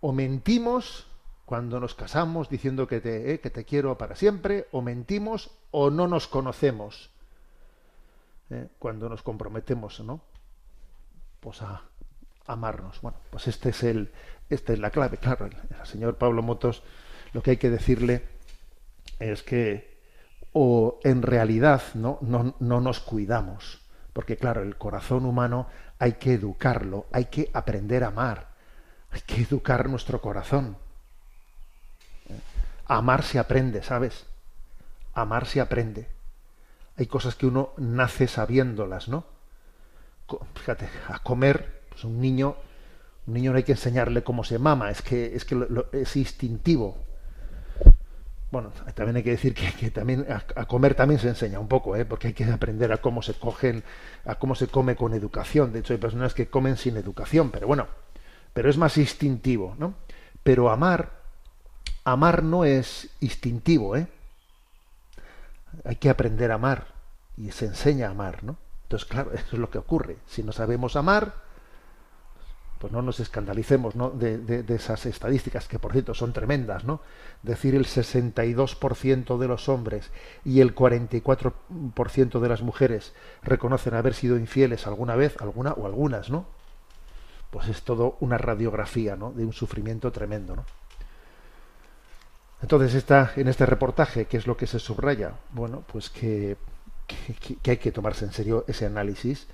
[0.00, 1.06] O mentimos
[1.44, 5.90] cuando nos casamos diciendo que te, eh, que te quiero para siempre, o mentimos o
[5.90, 7.10] no nos conocemos
[8.50, 8.68] ¿eh?
[8.78, 10.20] cuando nos comprometemos, ¿no?
[11.40, 11.82] Pues a
[12.46, 13.00] amarnos.
[13.00, 14.12] Bueno, pues este es el,
[14.48, 15.46] esta es la clave, claro.
[15.46, 16.82] El, señor Pablo Motos,
[17.32, 18.24] lo que hay que decirle
[19.18, 19.92] es que
[20.52, 23.80] o en realidad no, no, no nos cuidamos,
[24.12, 25.66] porque claro, el corazón humano
[25.98, 28.48] hay que educarlo, hay que aprender a amar,
[29.10, 30.76] hay que educar nuestro corazón.
[32.86, 34.26] Amar se aprende, ¿sabes?
[35.14, 36.08] Amar se aprende.
[36.96, 39.24] Hay cosas que uno nace sabiéndolas, ¿no?
[40.54, 42.56] Fíjate, a comer, pues un niño,
[43.26, 46.16] un niño no hay que enseñarle cómo se mama, es que es que lo- es
[46.16, 46.96] instintivo.
[48.50, 51.68] Bueno, también hay que decir que, que también a, a comer también se enseña un
[51.68, 52.04] poco, ¿eh?
[52.04, 53.82] porque hay que aprender a cómo se cogen,
[54.26, 55.72] a cómo se come con educación.
[55.72, 57.86] De hecho, hay personas que comen sin educación, pero bueno,
[58.52, 59.94] pero es más instintivo, ¿no?
[60.42, 61.21] Pero amar,
[62.04, 64.06] amar no es instintivo, ¿eh?
[65.84, 66.86] Hay que aprender a amar
[67.36, 68.56] y se enseña a amar, ¿no?
[68.84, 70.16] Entonces, claro, eso es lo que ocurre.
[70.26, 71.34] Si no sabemos amar,
[72.78, 74.10] pues no nos escandalicemos ¿no?
[74.10, 77.00] De, de- esas estadísticas, que por cierto son tremendas, ¿no?
[77.42, 80.10] Decir el 62% de los hombres
[80.44, 83.12] y el 44% de las mujeres
[83.42, 86.46] reconocen haber sido infieles alguna vez, alguna o algunas, ¿no?
[87.50, 89.32] Pues es todo una radiografía, ¿no?
[89.32, 90.64] De un sufrimiento tremendo, ¿no?
[92.62, 95.32] Entonces está en este reportaje, ¿qué es lo que se subraya?
[95.50, 96.56] Bueno, pues que,
[97.66, 99.48] hay que tomarse en serio ese análisis,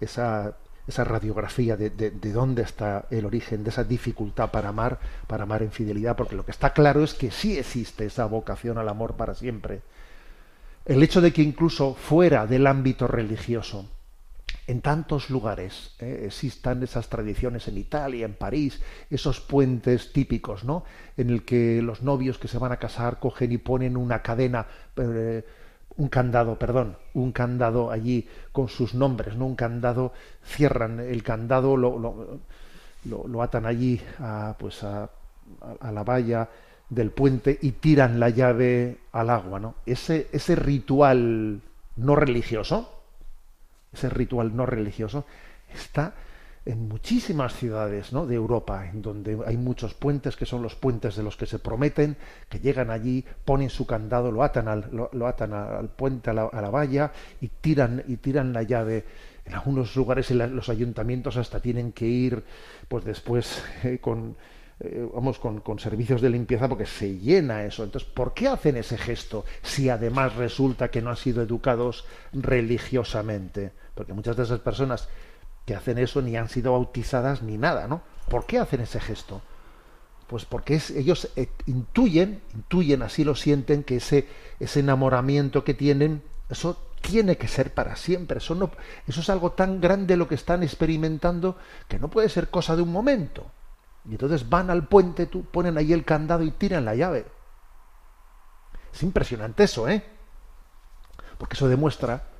[0.00, 5.00] esa, esa radiografía de, de- de dónde está el origen de esa dificultad para amar,
[5.26, 8.78] para amar en fidelidad, porque lo que está claro es que sí existe esa vocación
[8.78, 9.82] al amor para siempre.
[10.84, 13.88] El hecho de que incluso fuera del ámbito religioso,
[14.66, 16.24] en tantos lugares ¿eh?
[16.26, 20.84] existan esas tradiciones en Italia, en París, esos puentes típicos, ¿no?
[21.16, 24.66] En el que los novios que se van a casar cogen y ponen una cadena
[24.96, 25.44] eh,
[25.96, 29.46] un candado, perdón, un candado allí con sus nombres, ¿no?
[29.46, 30.12] Un candado,
[30.44, 32.40] cierran el candado, lo,
[33.04, 35.10] lo, atan allí a, pues a,
[35.80, 36.48] a, la valla
[36.88, 39.74] del puente y tiran la llave al agua, ¿no?
[39.84, 41.60] Ese, ese ritual
[41.96, 43.01] no religioso,
[43.92, 45.24] ese ritual no religioso,
[45.74, 46.14] está
[46.64, 48.26] en muchísimas ciudades ¿no?
[48.26, 51.58] de Europa, en donde hay muchos puentes que son los puentes de los que se
[51.58, 52.16] prometen,
[52.48, 56.70] que llegan allí, ponen su candado, lo atan al, lo, atan al puente, a la,
[56.70, 59.04] valla y tiran, y tiran la llave.
[59.44, 62.44] En algunos lugares los ayuntamientos hasta tienen que ir,
[62.86, 64.36] pues después eh, con,
[64.78, 67.82] eh, vamos, con, con, servicios de limpieza porque se llena eso.
[67.82, 73.72] Entonces, ¿por qué hacen ese gesto si además resulta que no han sido educados religiosamente?
[73.94, 75.08] Porque muchas de esas personas
[75.66, 78.02] que hacen eso ni han sido bautizadas ni nada, ¿no?
[78.28, 79.42] ¿Por qué hacen ese gesto?
[80.26, 84.26] Pues porque ellos eh, intuyen, intuyen, así lo sienten, que ese,
[84.60, 88.38] ese enamoramiento que tienen, eso tiene que ser para siempre.
[88.38, 88.70] Eso, no,
[89.06, 91.56] eso es algo tan grande lo que están experimentando
[91.88, 93.50] que no puede ser cosa de un momento.
[94.08, 97.26] Y entonces van al puente, tú, ponen ahí el candado y tiran la llave.
[98.92, 100.02] Es impresionante eso, ¿eh?
[101.38, 102.31] Porque eso demuestra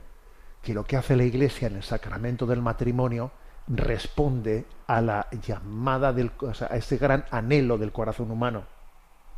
[0.62, 3.32] que lo que hace la Iglesia en el sacramento del matrimonio
[3.66, 6.30] responde a la llamada del,
[6.68, 8.64] a ese gran anhelo del corazón humano.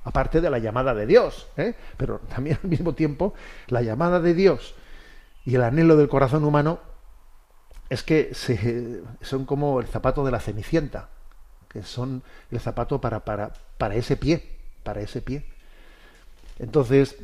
[0.05, 1.75] Aparte de la llamada de Dios, ¿eh?
[1.97, 3.33] pero también al mismo tiempo
[3.69, 4.75] la llamada de Dios
[5.47, 6.79] y el anhelo del corazón humano
[7.89, 8.33] es que
[9.23, 11.09] son como el zapato de la cenicienta,
[11.69, 15.47] que son el zapato para, para, para ese pie, para ese pie.
[16.59, 17.17] Entonces,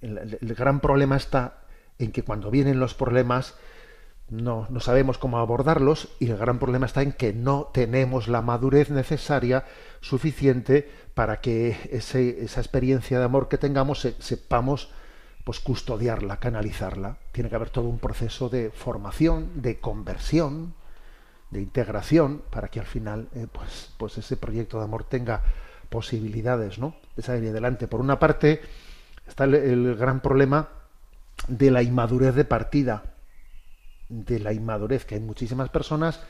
[0.00, 1.65] el gran problema está
[1.98, 3.54] en que cuando vienen los problemas
[4.28, 8.42] no, no, sabemos cómo abordarlos y el gran problema está en que no tenemos la
[8.42, 9.64] madurez necesaria
[10.00, 14.90] suficiente para que ese, esa experiencia de amor que tengamos sepamos
[15.44, 17.18] pues custodiarla, canalizarla.
[17.30, 20.74] Tiene que haber todo un proceso de formación, de conversión,
[21.50, 25.44] de integración, para que al final eh, pues, pues ese proyecto de amor tenga
[25.88, 26.96] posibilidades ¿no?
[27.14, 27.86] de salir adelante.
[27.86, 28.60] Por una parte
[29.28, 30.68] está el gran problema
[31.48, 33.14] de la inmadurez de partida,
[34.08, 36.20] de la inmadurez, que hay muchísimas personas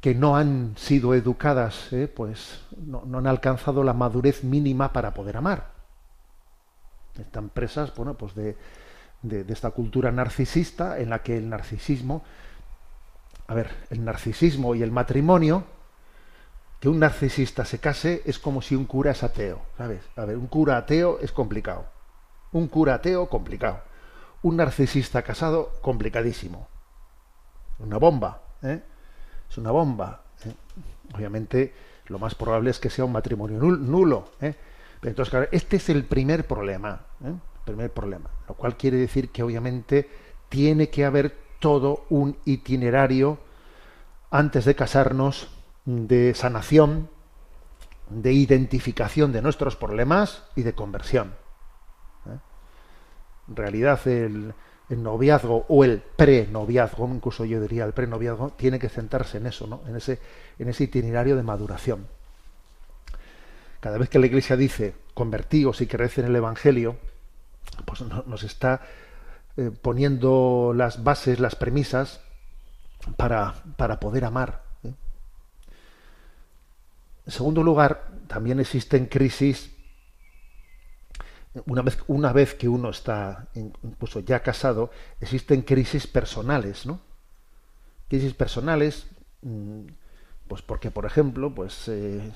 [0.00, 2.08] que no han sido educadas, ¿eh?
[2.08, 5.72] pues no, han alcanzado la madurez mínima para poder amar.
[7.18, 8.56] Están presas, bueno, pues de,
[9.22, 12.24] de, esta cultura narcisista en la que el narcisismo,
[13.46, 15.64] a ver, el narcisismo y el matrimonio,
[16.78, 20.00] que un narcisista se case es como si un cura es ateo, ¿sabes?
[20.16, 21.99] A ver, un cura ateo es complicado
[22.52, 23.82] un cura ateo, complicado.
[24.42, 26.68] Un narcisista casado, complicadísimo.
[27.78, 28.82] Una bomba, ¿eh?
[29.48, 30.22] Es una bomba.
[30.44, 30.54] ¿eh?
[31.14, 31.74] Obviamente,
[32.06, 34.30] lo más probable es que sea un matrimonio nulo.
[34.40, 34.54] ¿eh?
[35.00, 37.00] Pero entonces, claro, este es el primer problema.
[37.24, 37.32] ¿eh?
[37.64, 38.30] primer problema.
[38.48, 40.08] Lo cual quiere decir que, obviamente,
[40.48, 43.38] tiene que haber todo un itinerario
[44.30, 45.48] antes de casarnos
[45.84, 47.10] de sanación,
[48.08, 51.39] de identificación de nuestros problemas y de conversión
[53.50, 54.54] en realidad el,
[54.88, 59.82] noviazgo o el pre-noviazgo, incluso yo diría el pre-noviazgo, tiene que centrarse en eso, ¿no?
[59.86, 60.18] en, ese,
[60.58, 62.06] en ese itinerario de maduración.
[63.80, 66.96] Cada vez que la Iglesia dice convertíos y que recen el Evangelio,
[67.84, 68.82] pues nos está
[69.56, 72.20] eh, poniendo las bases, las premisas
[73.16, 74.62] para, para poder amar.
[74.84, 74.92] ¿eh?
[77.26, 79.72] En segundo lugar, también existen crisis
[81.66, 87.00] una vez, una vez que uno está incluso ya casado, existen crisis personales, ¿no?
[88.08, 89.06] Crisis personales,
[89.42, 89.86] mm,
[90.48, 92.32] pues porque, por ejemplo, pues eh,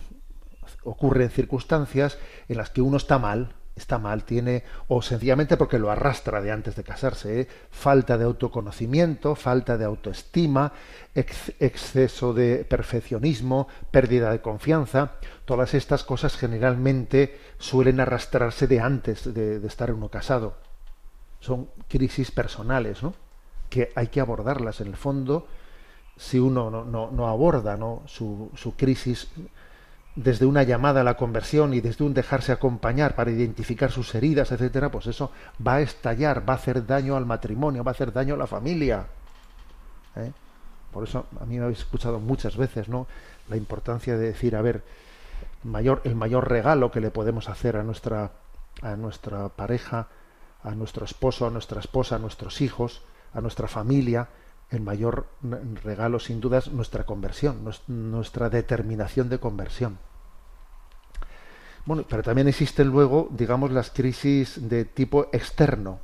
[0.83, 5.91] ocurren circunstancias en las que uno está mal, está mal, tiene, o sencillamente porque lo
[5.91, 7.49] arrastra de antes de casarse, ¿eh?
[7.71, 10.73] falta de autoconocimiento, falta de autoestima,
[11.15, 15.13] exceso de perfeccionismo, pérdida de confianza,
[15.45, 20.57] todas estas cosas generalmente suelen arrastrarse de antes de, estar uno casado.
[21.41, 23.15] Son crisis personales, ¿no?
[23.69, 24.81] que hay que abordarlas.
[24.81, 25.49] En el fondo,
[26.17, 28.03] si uno no, no, no aborda ¿no?
[28.07, 29.29] Su, su crisis
[30.17, 34.53] desde una llamada a la conversión y desde un dejarse acompañar para identificar sus heridas,
[34.53, 35.33] etcétera, pues eso
[35.65, 38.47] va a estallar, va a hacer daño al matrimonio, va a hacer daño a la
[38.47, 39.07] familia.
[40.17, 40.31] ¿eh?
[40.93, 43.09] Por eso a mí me habéis escuchado muchas veces, ¿no?
[43.49, 44.85] La importancia de decir, a ver,
[45.65, 48.31] mayor, el mayor regalo que le podemos hacer a nuestra,
[48.83, 50.07] a nuestra pareja,
[50.63, 54.29] a nuestro esposo, a nuestra esposa, a nuestros hijos, a nuestra familia,
[54.75, 55.27] el mayor
[55.83, 59.99] regalo sin duda es nuestra conversión, nuestra determinación de conversión.
[61.87, 66.01] Bueno, pero también existen luego, digamos, las crisis de tipo externo,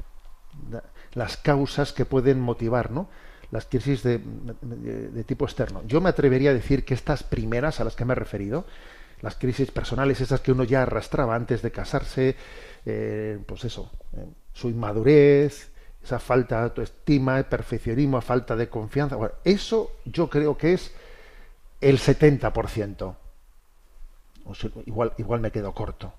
[0.70, 3.08] la- las causas que pueden motivar, ¿no?
[3.50, 4.18] Las crisis de,
[4.62, 5.82] de- de tipo externo.
[5.86, 8.66] Yo me atrevería a decir que estas primeras a las que me he referido,
[9.22, 12.36] las crisis personales, esas que uno ya arrastraba antes de casarse,
[12.86, 19.34] eh, pues eso, eh, su inmadurez, esa falta de autoestima, perfeccionismo, falta de confianza, bueno,
[19.44, 20.92] eso yo creo que es
[21.80, 23.16] el 70%.
[24.44, 24.52] O
[24.86, 26.12] igual, igual me quedo corto.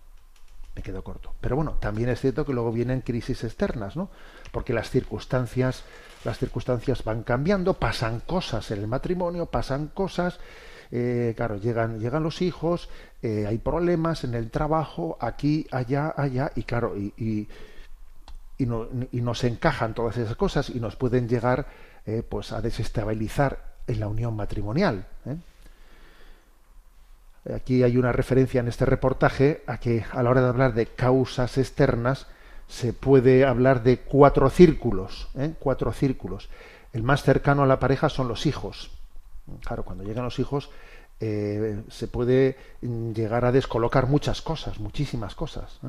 [0.75, 1.33] Me quedo corto.
[1.41, 4.09] Pero bueno, también es cierto que luego vienen crisis externas, ¿no?
[4.51, 5.83] Porque las circunstancias,
[6.23, 10.39] las circunstancias van cambiando, pasan cosas en el matrimonio, pasan cosas,
[10.91, 12.89] eh, claro, llegan, llegan los hijos,
[13.21, 17.47] eh, hay problemas en el trabajo, aquí, allá, allá, y claro, y,
[18.61, 21.67] y no- nos encajan todas esas cosas y nos pueden llegar
[22.05, 25.05] eh, pues a desestabilizar en la unión matrimonial.
[25.25, 25.35] ¿eh?
[27.55, 30.85] Aquí hay una referencia en este reportaje a que a la hora de hablar de
[30.85, 32.27] causas externas
[32.67, 35.53] se puede hablar de cuatro círculos, ¿eh?
[35.59, 36.49] cuatro círculos.
[36.93, 38.91] El más cercano a la pareja son los hijos.
[39.65, 40.69] Claro, cuando llegan los hijos
[41.19, 45.79] se puede mm, llegar a descolocar muchas cosas, muchísimas cosas.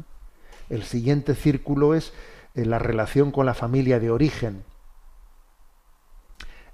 [0.68, 2.12] El siguiente círculo es
[2.55, 4.65] la relación con la familia de origen.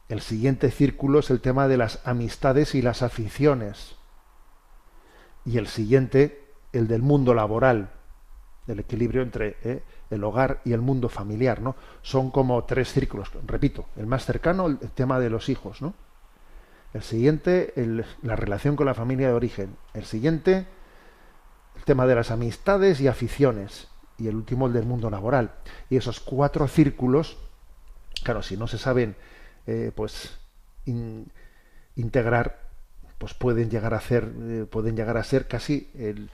[0.08, 3.96] El siguiente círculo es el tema de las amistades y las aficiones.
[5.44, 7.90] Y el siguiente, el del mundo laboral,
[8.66, 11.76] el equilibrio entre eh, el hogar y el mundo familiar, ¿no?
[12.02, 13.30] Son como tres círculos.
[13.46, 15.94] Repito, el más cercano, el tema de los hijos, ¿no?
[16.94, 17.74] El siguiente,
[18.22, 19.76] la relación con la familia de origen.
[19.92, 20.66] El siguiente,
[21.76, 23.88] el tema de las amistades y aficiones.
[24.18, 25.52] Y el último, el del mundo laboral.
[25.90, 27.36] Y esos cuatro círculos,
[28.24, 29.14] claro, si no se saben,
[29.66, 30.36] eh, pues,
[30.86, 31.30] in-
[31.96, 32.60] integrar,
[33.18, 36.30] pues pueden llegar a ser, eh, pueden llegar a ser casi el,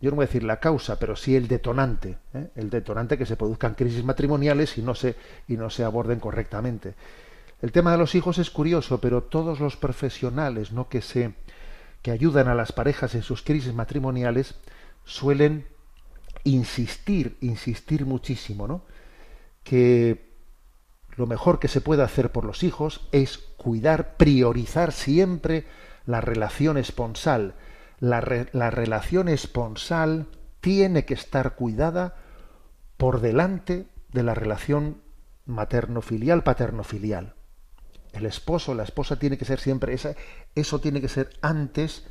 [0.00, 2.48] yo no voy a decir la causa, pero sí el detonante, ¿eh?
[2.54, 5.16] el detonante que se produzcan crisis matrimoniales y no se
[5.48, 6.94] y no se aborden correctamente.
[7.60, 10.88] El tema de los hijos es curioso, pero todos los profesionales, ¿no?
[10.88, 11.34] que se
[12.02, 14.54] que ayudan a las parejas en sus crisis matrimoniales
[15.04, 15.66] suelen
[16.44, 18.82] insistir, insistir muchísimo, ¿no?
[19.62, 20.28] Que
[21.16, 25.66] lo mejor que se puede hacer por los hijos es cuidar, priorizar siempre
[26.06, 27.54] la relación esponsal.
[27.98, 30.26] La, la relación esponsal
[30.60, 32.16] tiene que estar cuidada
[32.96, 35.02] por delante de la relación
[35.46, 37.34] materno-filial, paterno-filial.
[38.12, 40.14] El esposo, la esposa tiene que ser siempre esa,
[40.54, 42.06] eso tiene que ser antes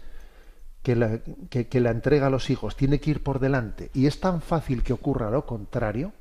[0.83, 1.19] que la,
[1.49, 3.89] que, que la entrega a los hijos, tiene que ir por delante.
[3.93, 6.13] Y es tan fácil que ocurra lo contrario,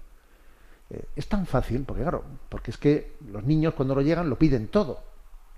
[0.90, 4.38] eh, es tan fácil, porque claro, porque es que los niños cuando lo llegan lo
[4.38, 5.00] piden todo,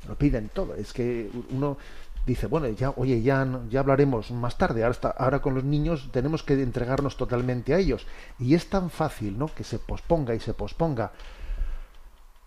[0.06, 0.74] lo piden todo.
[0.74, 1.78] Es que uno
[2.26, 6.10] dice, bueno, ya, oye, ya, ya hablaremos más tarde, ahora, está- ahora con los niños
[6.12, 8.06] tenemos que entregarnos totalmente a ellos.
[8.38, 9.48] Y es tan fácil, ¿no?
[9.54, 11.12] Que se posponga y se posponga,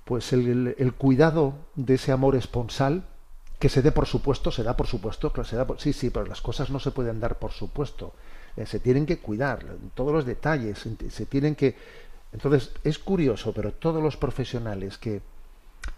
[0.06, 3.04] pues el- el cuidado de ese amor esponsal,
[3.62, 6.42] que se dé por supuesto, se da por supuesto, se da sí, sí, pero las
[6.42, 8.14] cosas no se pueden dar por supuesto.
[8.58, 11.78] Eh, se tienen que cuidar, todos los detalles, se tienen que...
[12.34, 15.22] Entonces, es curioso, pero todos los profesionales que,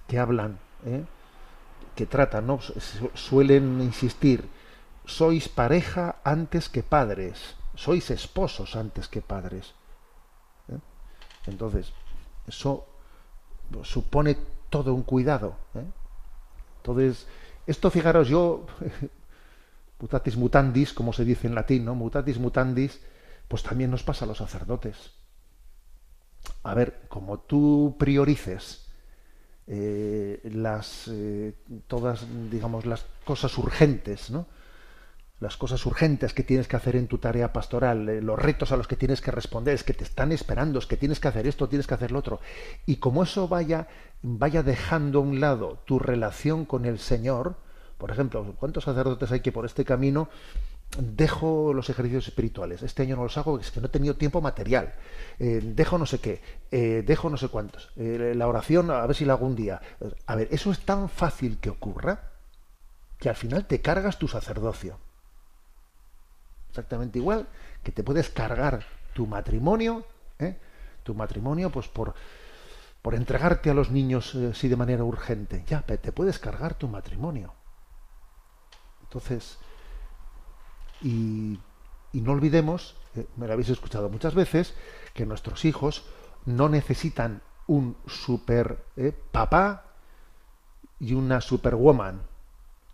[0.07, 1.05] que hablan, ¿eh?
[1.95, 2.59] que tratan, ¿no?
[2.59, 4.43] Su- suelen insistir,
[5.05, 9.73] sois pareja antes que padres, sois esposos antes que padres.
[10.67, 10.79] ¿eh?
[11.47, 11.93] Entonces,
[12.45, 12.85] eso
[13.83, 14.35] supone
[14.69, 15.55] todo un cuidado.
[16.81, 17.25] Entonces,
[17.67, 18.65] esto fijaros, yo,
[19.99, 21.95] mutatis mutandis, como se dice en latín, ¿no?
[21.95, 22.99] Mutatis mutandis,
[23.47, 25.11] pues también nos pasa a los sacerdotes.
[26.63, 28.85] A ver, como tú priorices
[29.67, 31.53] eh, las eh,
[31.87, 34.45] todas, digamos, las cosas urgentes, ¿no?
[35.43, 38.77] Las cosas urgentes que tienes que hacer en tu tarea pastoral, eh, los retos a
[38.77, 41.47] los que tienes que responder, es que te están esperando, es que tienes que hacer
[41.47, 42.39] esto, tienes que hacer lo otro.
[42.85, 43.89] Y como eso vaya,
[44.21, 47.57] vaya dejando a un lado tu relación con el Señor,
[47.97, 50.29] por ejemplo, ¿cuántos sacerdotes hay que por este camino
[50.97, 52.81] dejo los ejercicios espirituales?
[52.81, 54.93] Este año no los hago, es que no he tenido tiempo material.
[55.39, 56.41] Eh, dejo no sé qué,
[56.71, 57.91] eh, dejo no sé cuántos.
[57.97, 59.81] La oración, a ver si la hago un día.
[60.25, 62.31] A ver, eso es tan fácil que ocurra
[63.19, 64.97] que al final te cargas tu sacerdocio.
[66.73, 67.45] Exactamente igual
[67.83, 70.03] que te puedes cargar tu matrimonio,
[70.39, 70.57] ¿eh?
[71.03, 72.15] tu matrimonio, pues por,
[73.03, 75.63] por entregarte a los niños eh, sí de manera urgente.
[75.67, 77.53] Ya, te puedes cargar tu matrimonio.
[79.03, 79.59] Entonces,
[81.03, 81.59] y,
[82.11, 84.73] y no olvidemos, eh, me lo habéis escuchado muchas veces,
[85.13, 86.03] que nuestros hijos
[86.47, 89.83] no necesitan un super eh, papá
[90.99, 92.19] y una superwoman.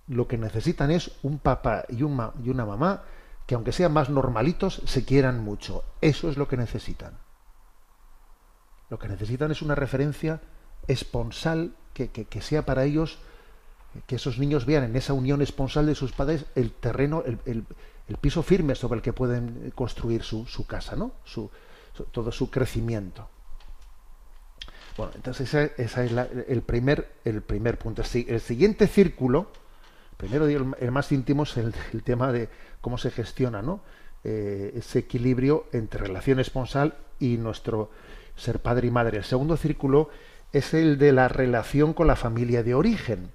[0.10, 3.04] Lo que necesitan es un papá y, y una mamá
[3.50, 5.84] que aunque sean más normalitos, se quieran mucho.
[6.02, 7.18] Eso es lo que necesitan.
[8.92, 10.40] Lo que necesitan es una referencia
[10.86, 13.18] esponsal que, que, sea para ellos,
[14.06, 17.66] que esos niños vean en esa unión esponsal de sus padres el terreno, el, el,
[18.08, 21.14] el piso firme sobre el que pueden construir su, su casa, ¿no?
[21.24, 21.50] Su,
[22.12, 23.30] todo su crecimiento.
[24.96, 28.04] Bueno, entonces ese, es el, primer, el primer punto.
[28.14, 29.52] El siguiente círculo,
[30.20, 32.50] primero el, más íntimo, es el, tema de
[32.82, 33.80] cómo se gestiona ¿no?
[34.26, 37.90] Eh, ese equilibrio entre relación esponsal y nuestro
[38.36, 39.20] ser padre y madre.
[39.20, 40.10] El segundo círculo
[40.52, 43.32] es el de la relación con la familia de origen.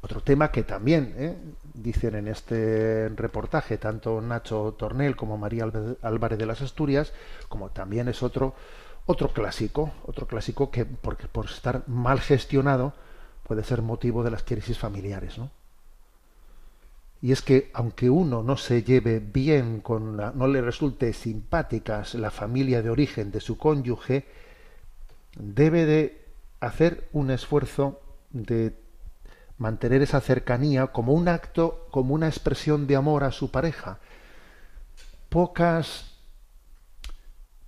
[0.00, 1.36] Otro tema que también ¿eh?
[1.74, 5.70] dicen en este reportaje tanto Nacho Tornel como María
[6.02, 7.12] Álvarez de las Asturias,
[7.48, 8.54] como también es otro
[9.08, 12.94] otro clásico, otro clásico que porque por estar mal gestionado
[13.46, 15.50] puede ser motivo de las crisis familiares, ¿no?
[17.22, 22.14] Y es que aunque uno no se lleve bien con la, no le resulte simpáticas
[22.14, 24.26] la familia de origen de su cónyuge,
[25.38, 26.26] debe de
[26.60, 28.78] hacer un esfuerzo de
[29.58, 33.98] mantener esa cercanía como un acto, como una expresión de amor a su pareja.
[35.28, 36.12] Pocas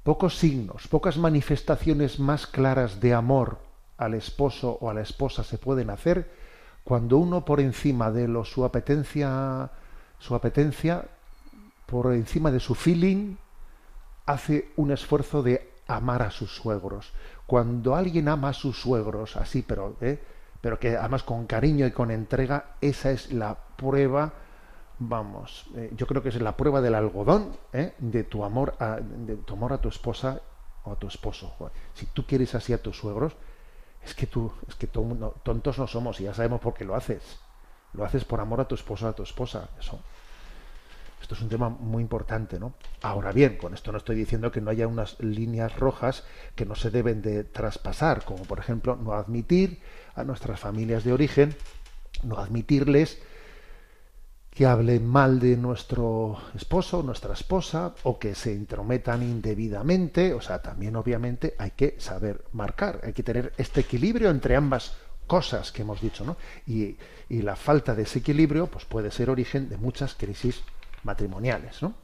[0.03, 3.68] pocos signos, pocas manifestaciones más claras de amor
[3.99, 6.31] al esposo o a la esposa se pueden hacer
[6.85, 9.71] cuando uno por encima de lo su apetencia
[10.19, 11.05] su apetencia
[11.87, 13.37] por encima de su feeling
[14.27, 17.13] hace un esfuerzo de amar a sus suegros.
[17.47, 20.23] Cuando alguien ama a sus suegros así, pero ¿eh?
[20.61, 24.33] pero que además con cariño y con entrega, esa es la prueba,
[24.99, 27.95] vamos, eh, yo creo que es la prueba del algodón ¿eh?
[27.99, 30.41] de tu amor a, de tu amor a tu esposa
[30.85, 31.55] o a tu esposo.
[31.95, 33.37] Si tú quieres así a tus suegros,
[34.05, 37.41] es que tú, es que tontos no somos y ya sabemos por qué lo haces.
[37.95, 39.69] Lo haces por amor a tu esposo a tu esposa.
[39.79, 39.99] Eso.
[41.21, 42.75] Esto es un tema muy importante, ¿no?
[43.03, 46.25] Ahora bien, con esto no estoy diciendo que no haya unas líneas rojas
[46.55, 49.81] que no se deben de traspasar, como por ejemplo no admitir
[50.15, 51.57] a nuestras familias de origen,
[52.23, 53.21] no admitirles
[54.59, 60.35] que hablen mal de nuestro esposo, nuestra esposa, o que se intrometan indebidamente.
[60.35, 64.97] O sea, también obviamente hay que saber marcar, hay que tener este equilibrio entre ambas
[65.29, 66.37] cosas que hemos dicho, ¿no?
[66.67, 66.97] Y,
[67.29, 70.65] y la falta de ese equilibrio, pues puede ser origen de muchas crisis
[71.05, 71.95] matrimoniales, ¿no?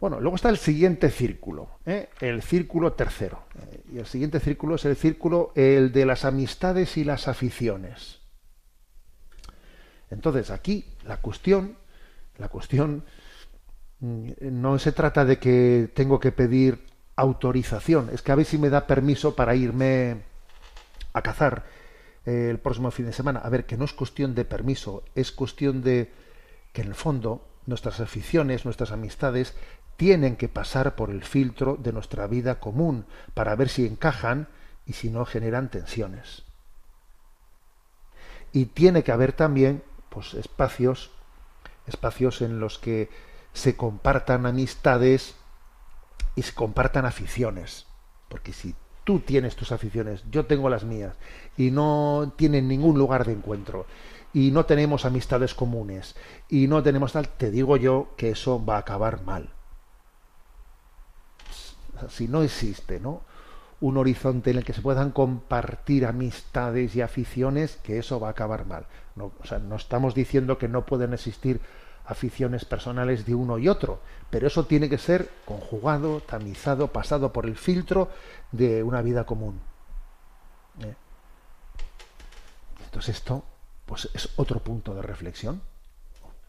[0.00, 2.08] Bueno, luego está el siguiente círculo, ¿eh?
[2.18, 3.44] el círculo tercero.
[3.54, 8.21] Eh, y el siguiente círculo es el círculo el de las amistades y las aficiones.
[10.12, 11.76] Entonces, aquí la cuestión,
[12.38, 13.04] la cuestión
[14.00, 16.86] mm, no se trata de que tengo que pedir
[17.16, 20.22] autorización, es que a ver si me da permiso para irme
[21.12, 21.64] a cazar
[22.26, 23.40] eh, el próximo fin de semana.
[23.40, 26.12] A ver, que no es cuestión de permiso, es cuestión de
[26.72, 29.54] que en el fondo nuestras aficiones, nuestras amistades
[29.96, 34.48] tienen que pasar por el filtro de nuestra vida común para ver si encajan
[34.84, 36.42] y si no generan tensiones.
[38.52, 39.82] Y tiene que haber también
[40.12, 41.10] pues espacios
[41.86, 43.10] espacios en los que
[43.52, 45.34] se compartan amistades
[46.36, 47.86] y se compartan aficiones,
[48.28, 51.16] porque si tú tienes tus aficiones, yo tengo las mías
[51.56, 53.86] y no tienen ningún lugar de encuentro
[54.32, 56.14] y no tenemos amistades comunes
[56.48, 59.50] y no tenemos tal, te digo yo que eso va a acabar mal.
[62.08, 63.22] Si no existe, ¿no?
[63.82, 68.30] un horizonte en el que se puedan compartir amistades y aficiones, que eso va a
[68.30, 68.86] acabar mal.
[69.14, 71.60] No, o sea, no estamos diciendo que no pueden existir
[72.04, 74.00] aficiones personales de uno y otro,
[74.30, 78.10] pero eso tiene que ser conjugado, tamizado, pasado por el filtro
[78.50, 79.60] de una vida común.
[80.80, 80.94] ¿Eh?
[82.84, 83.44] Entonces esto
[83.86, 85.60] pues es otro punto de reflexión,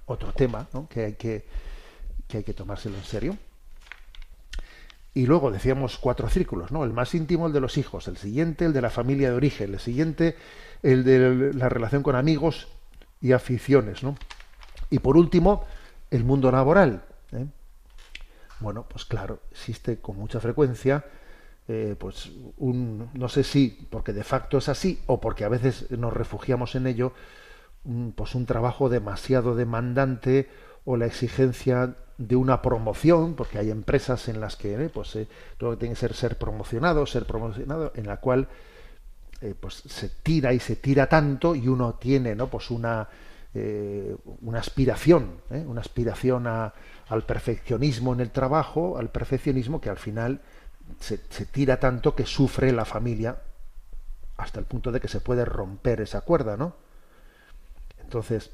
[0.06, 1.48] otro tema que, hay que,
[2.28, 3.38] que hay que tomárselo en serio.
[5.14, 6.84] Y luego decíamos cuatro círculos, ¿no?
[6.84, 9.74] El más íntimo, el de los hijos, el siguiente, el de la familia de origen,
[9.74, 10.36] el siguiente,
[10.82, 12.68] el de la relación con amigos
[13.22, 14.16] y aficiones, ¿no?
[14.90, 15.66] Y por último,
[16.10, 17.04] el mundo laboral.
[17.32, 17.46] ¿eh?
[18.60, 21.06] Bueno, pues claro, existe con mucha frecuencia,
[21.68, 25.90] eh, pues un, no sé si porque de facto es así o porque a veces
[25.92, 27.14] nos refugiamos en ello,
[28.16, 30.50] pues un trabajo demasiado demandante
[30.86, 35.28] o la exigencia de una promoción, porque hay empresas en las que eh, pues eh,
[35.58, 38.48] todo tiene que ser ser promocionado, ser promocionado, en la cual
[39.60, 43.10] pues se tira y se tira tanto y uno tiene no pues una
[44.42, 46.74] una aspiración una aspiración a,
[47.10, 50.40] al perfeccionismo en el trabajo al perfeccionismo que al final
[51.00, 53.42] se, tira tanto que sufre la familia
[54.38, 56.76] hasta el punto de que se puede romper esa cuerda, ¿no?
[58.00, 58.52] Entonces,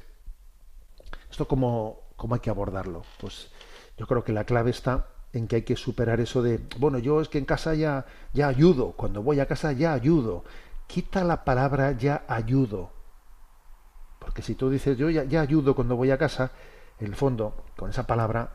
[1.30, 3.00] esto como, ¿Cómo hay que abordarlo?
[3.18, 3.50] Pues
[3.96, 7.22] yo creo que la clave está en que hay que superar eso de, bueno, yo
[7.22, 8.04] es que en casa ya,
[8.34, 10.44] ya ayudo, cuando voy a casa ya ayudo.
[10.86, 12.90] Quita la palabra ya ayudo.
[14.18, 16.52] Porque si tú dices yo ya, ayudo cuando voy a casa,
[16.98, 18.50] en el fondo, con esa palabra,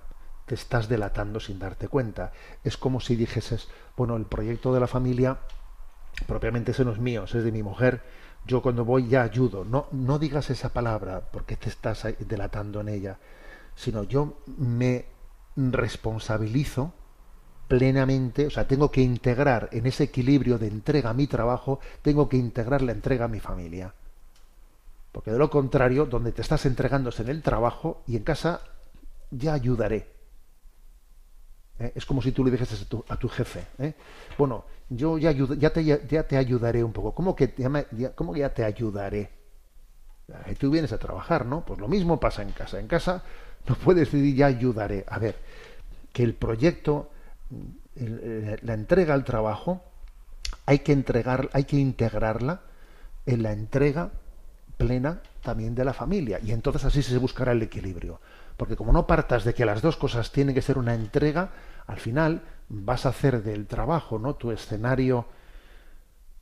[0.46, 2.34] te estás delatando sin darte cuenta.
[2.64, 5.40] Es como si dijeses, bueno, el proyecto de la familia
[6.28, 8.04] propiamente ese no es mío, es de mi mujer,
[8.46, 9.66] yo cuando voy ya ayudo.
[9.66, 13.18] No, no digas esa palabra porque te estás delatando en ella,
[13.76, 15.06] sino yo me
[15.56, 16.94] responsabilizo
[17.68, 22.30] plenamente, o sea, tengo que integrar en ese equilibrio de entrega a mi trabajo, tengo
[22.30, 23.94] que integrar la entrega a mi familia.
[25.12, 28.62] Porque de lo contrario, donde te estás entregándose en el trabajo y en casa,
[29.32, 30.08] ya ayudaré.
[31.80, 31.94] ¿Eh?
[31.96, 33.94] Es como si tú le dijeses a tu, a tu jefe, ¿eh?
[34.38, 37.14] bueno, yo ya, ya, te, ya, te, ayudaré un poco.
[37.14, 39.32] ¿Cómo que, ya, ¿Cómo que ya te ayudaré?
[40.58, 41.66] Tú vienes a trabajar, ¿no?
[41.66, 42.80] Pues lo mismo pasa en casa.
[42.80, 43.24] En casa
[43.68, 45.06] no puedes decir ya ayudaré.
[45.08, 45.36] A ver,
[46.12, 47.12] que el proyecto,
[47.96, 49.84] la entrega al trabajo,
[50.66, 52.62] hay que entregar, hay que integrarla
[53.26, 54.12] en la entrega
[54.78, 56.40] plena también de la familia.
[56.44, 58.20] Y entonces así se buscará el equilibrio.
[58.58, 61.52] Porque como no partas de que las dos cosas tienen que ser una entrega,
[61.88, 64.36] al final vas a hacer del trabajo, ¿no?
[64.36, 65.28] Tu escenario,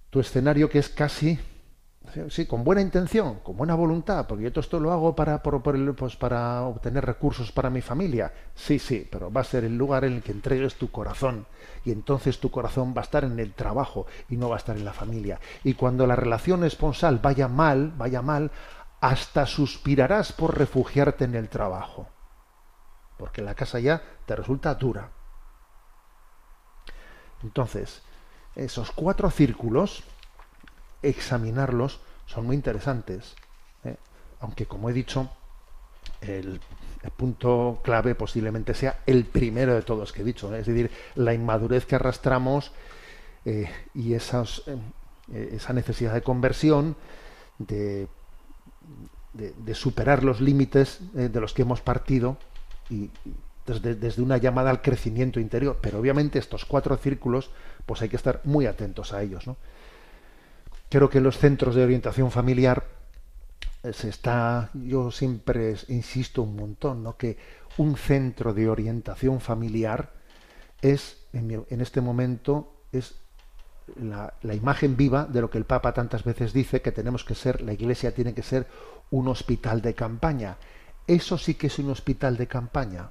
[0.09, 1.39] tu escenario que es casi,
[2.30, 6.16] sí, con buena intención, con buena voluntad, porque yo todo esto lo hago para, pues
[6.16, 8.34] para obtener recursos para mi familia.
[8.54, 11.45] Sí, sí, pero va a ser el lugar en el que entregues tu corazón.
[11.86, 14.78] Y entonces tu corazón va a estar en el trabajo y no va a estar
[14.78, 15.39] en la familia.
[15.64, 18.51] Y cuando la relación esponsal vaya mal, vaya mal,
[19.01, 22.08] hasta suspirarás por refugiarte en el trabajo.
[23.18, 25.10] Porque la casa ya te resulta dura.
[27.43, 28.01] Entonces,
[28.56, 30.04] esos cuatro círculos,
[31.04, 33.36] examinarlos, son muy interesantes.
[33.84, 33.95] ¿eh?
[34.39, 35.30] Aunque, como he dicho,
[36.22, 36.60] el,
[37.18, 40.62] punto clave posiblemente sea el primero de todos que he dicho, ¿eh?
[40.62, 42.72] es decir, la inmadurez que arrastramos
[43.43, 44.64] eh, y esas,
[45.34, 46.95] esa necesidad de conversión,
[47.60, 48.08] de,
[49.34, 52.38] de superar los límites de los que hemos partido
[52.89, 53.10] y,
[53.66, 55.78] desde, una llamada al crecimiento interior.
[55.82, 57.49] Pero obviamente estos cuatro círculos,
[57.86, 59.47] pues hay que estar muy atentos a ellos.
[59.47, 59.58] ¿no?
[60.93, 62.85] Creo que los centros de orientación familiar
[63.81, 67.17] eh, se está, yo siempre insisto un montón, ¿no?
[67.17, 67.35] que
[67.77, 70.13] un centro de orientación familiar
[70.83, 73.15] es, en, este momento, es
[73.99, 77.63] la, imagen viva de lo que el Papa tantas veces dice, que tenemos que ser,
[77.63, 78.67] la Iglesia tiene que ser
[79.09, 80.57] un hospital de campaña.
[81.07, 83.09] Eso sí que es un hospital de campaña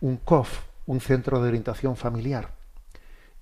[0.00, 2.52] un COF, un centro de orientación familiar,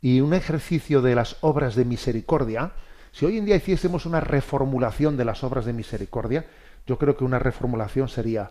[0.01, 2.73] y un ejercicio de las obras de misericordia,
[3.17, 6.45] si hoy en día hiciésemos una reformulación de las obras de misericordia,
[6.87, 8.51] yo creo que una reformulación sería,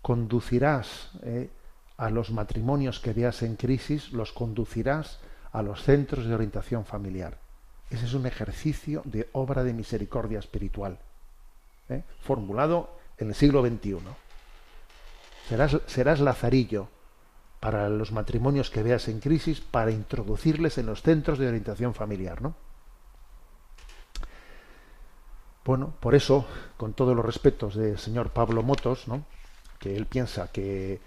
[0.00, 1.50] conducirás eh,
[1.98, 5.18] a los matrimonios que veas en crisis, los conducirás
[5.52, 7.36] a los centros de orientación familiar.
[7.90, 10.98] Ese es un ejercicio de obra de misericordia espiritual,
[11.90, 12.88] eh, formulado
[13.18, 13.98] en el siglo XXI.
[15.50, 16.88] Serás, serás Lazarillo,
[17.60, 22.40] para los matrimonios que veas en crisis, para introducirles en los centros de orientación familiar,
[22.40, 22.54] ¿no?
[25.68, 26.46] Bueno, por eso,
[26.78, 29.26] con todos los respetos del señor Pablo Motos, ¿no?
[29.78, 30.98] que él piensa que,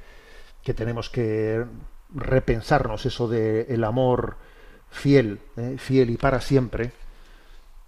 [0.61, 1.65] que tenemos que
[2.13, 4.37] repensarnos eso de el amor
[4.91, 5.77] fiel, ¿eh?
[5.79, 6.91] fiel y para siempre,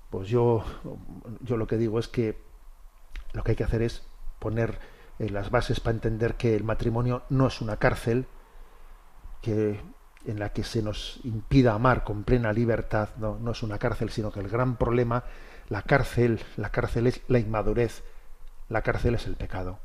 [0.09, 0.63] pues yo,
[1.41, 2.39] yo lo que digo es que
[3.33, 4.01] lo que hay que hacer es
[4.39, 4.79] poner
[5.19, 8.25] eh, las bases para entender que el matrimonio no es una cárcel,
[9.43, 9.79] que
[10.25, 14.09] en la que se nos impida amar con plena libertad, no, no es una cárcel,
[14.09, 15.23] sino que el gran problema,
[15.69, 18.03] la cárcel, la cárcel es la inmadurez,
[18.69, 19.79] la cárcel es el pecado.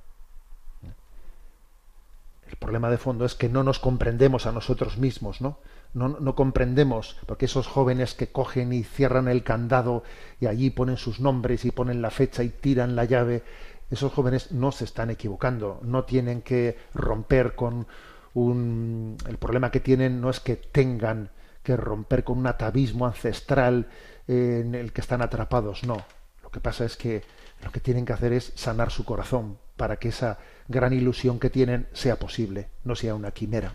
[2.48, 5.58] El problema de fondo es que no nos comprendemos a nosotros mismos, ¿no?
[5.92, 10.02] No, no comprendemos, porque esos jóvenes que cogen y cierran el candado
[10.40, 13.42] y allí ponen sus nombres y ponen la fecha y tiran la llave,
[13.90, 17.86] esos jóvenes no se están equivocando, no tienen que romper con,
[18.34, 21.30] el problema que tienen no es que tengan
[21.62, 23.88] que romper con un atavismo ancestral
[24.28, 26.04] en el que están atrapados, no.
[26.42, 27.22] Lo que pasa es que
[27.64, 31.50] lo que tienen que hacer es sanar su corazón para que esa gran ilusión que
[31.50, 33.72] tienen sea posible, no sea una quimera.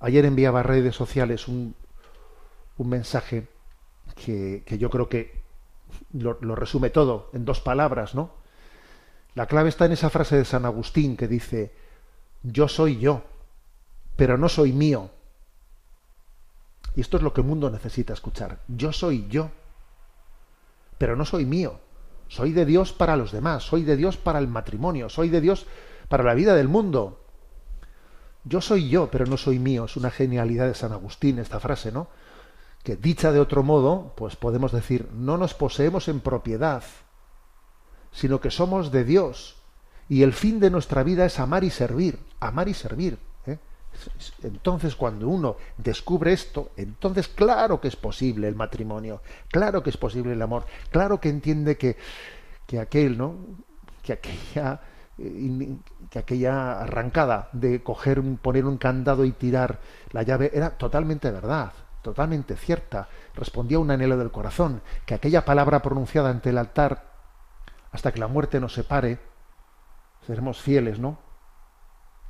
[0.00, 1.74] Ayer enviaba a redes sociales un,
[2.76, 3.46] un mensaje
[4.14, 5.42] que, yo creo que
[6.12, 8.32] lo, lo resume todo en dos palabras, ¿no?
[9.34, 11.72] La clave está en esa frase de San Agustín que dice,
[12.42, 13.22] yo soy yo,
[14.16, 15.10] pero no soy mío.
[16.96, 18.60] Y esto es lo que el mundo necesita escuchar.
[18.68, 19.50] Yo soy yo,
[20.98, 21.80] pero no soy mío.
[22.28, 25.66] Soy de Dios para los demás, soy de Dios para el matrimonio, soy de Dios
[26.08, 27.20] para la vida del mundo.
[28.44, 29.84] Yo soy yo, pero no soy mío.
[29.84, 32.08] Es una genialidad de San Agustín esta frase, ¿no?
[32.82, 36.82] Que dicha de otro modo, pues podemos decir, no nos poseemos en propiedad,
[38.12, 39.56] sino que somos de Dios.
[40.08, 43.18] Y el fin de nuestra vida es amar y servir, amar y servir.
[44.42, 49.96] Entonces, cuando uno descubre esto, entonces claro que es posible el matrimonio, claro que es
[49.96, 51.96] posible el amor, claro que entiende que,
[52.66, 53.36] que aquel, ¿no?
[54.02, 54.80] Que aquella
[55.16, 55.76] eh,
[56.10, 59.78] que aquella arrancada de coger, poner un candado y tirar
[60.10, 61.72] la llave era totalmente verdad,
[62.02, 63.08] totalmente cierta.
[63.34, 67.04] Respondía a un anhelo del corazón, que aquella palabra pronunciada ante el altar,
[67.92, 69.18] hasta que la muerte nos separe,
[70.26, 71.18] seremos fieles, ¿no?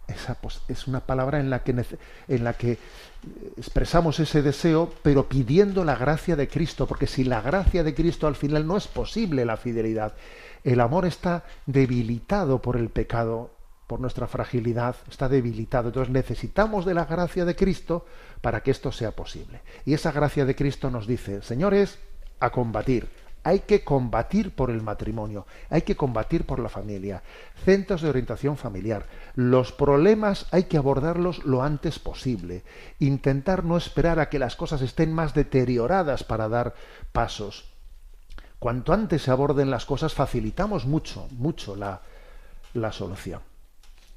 [0.07, 1.75] Esa pues, es una palabra en la que
[2.29, 2.79] en la que
[3.57, 8.27] expresamos ese deseo, pero pidiendo la gracia de Cristo, porque si la gracia de Cristo
[8.27, 10.15] al final no es posible la fidelidad.
[10.63, 13.51] El amor está debilitado por el pecado,
[13.87, 15.89] por nuestra fragilidad, está debilitado.
[15.89, 18.07] Entonces necesitamos de la gracia de Cristo
[18.41, 19.61] para que esto sea posible.
[19.85, 21.99] Y esa gracia de Cristo nos dice, señores,
[22.41, 23.09] a combatir.
[23.45, 27.23] Hay que combatir por el matrimonio, hay que combatir por la familia,
[27.65, 29.07] centros de orientación familiar.
[29.37, 32.65] Los problemas hay que abordarlos lo antes posible,
[32.99, 36.75] intentar no esperar a que las cosas estén más deterioradas para dar
[37.13, 37.75] pasos
[38.65, 42.01] cuanto antes se aborden las cosas, facilitamos mucho, mucho la,
[42.73, 43.43] la solución.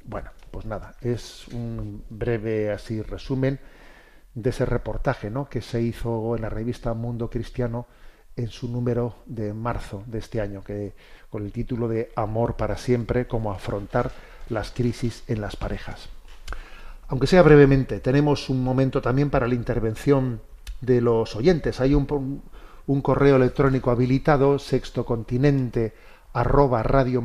[0.05, 3.59] Bueno, pues nada, es un breve así resumen
[4.36, 5.49] de ese reportaje ¿no?
[5.49, 7.88] que se hizo en la revista Mundo Cristiano
[8.38, 10.93] en su número de marzo de este año, que
[11.29, 14.11] con el título de Amor para siempre, cómo afrontar
[14.49, 16.07] las crisis en las parejas.
[17.09, 20.41] Aunque sea brevemente, tenemos un momento también para la intervención
[20.81, 21.81] de los oyentes.
[21.81, 22.05] Hay un,
[23.01, 25.93] correo electrónico habilitado, sextocontinente
[26.33, 27.23] arroba arroba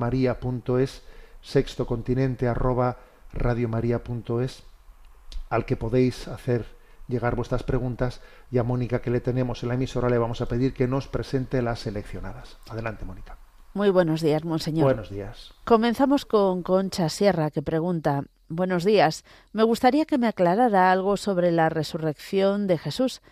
[5.50, 9.74] al que podéis hacer llegar vuestras preguntas y a Mónica que le tenemos en la
[9.74, 12.58] emisora le vamos a pedir que nos presente las seleccionadas.
[12.68, 13.38] Adelante, Mónica.
[13.74, 14.84] Muy buenos días, monseñor.
[14.84, 15.52] Buenos días.
[15.64, 18.24] Comenzamos con Concha Sierra, que pregunta
[18.54, 19.24] Buenos días.
[19.54, 23.22] Me gustaría que me aclarara algo sobre la resurrección de Jesús.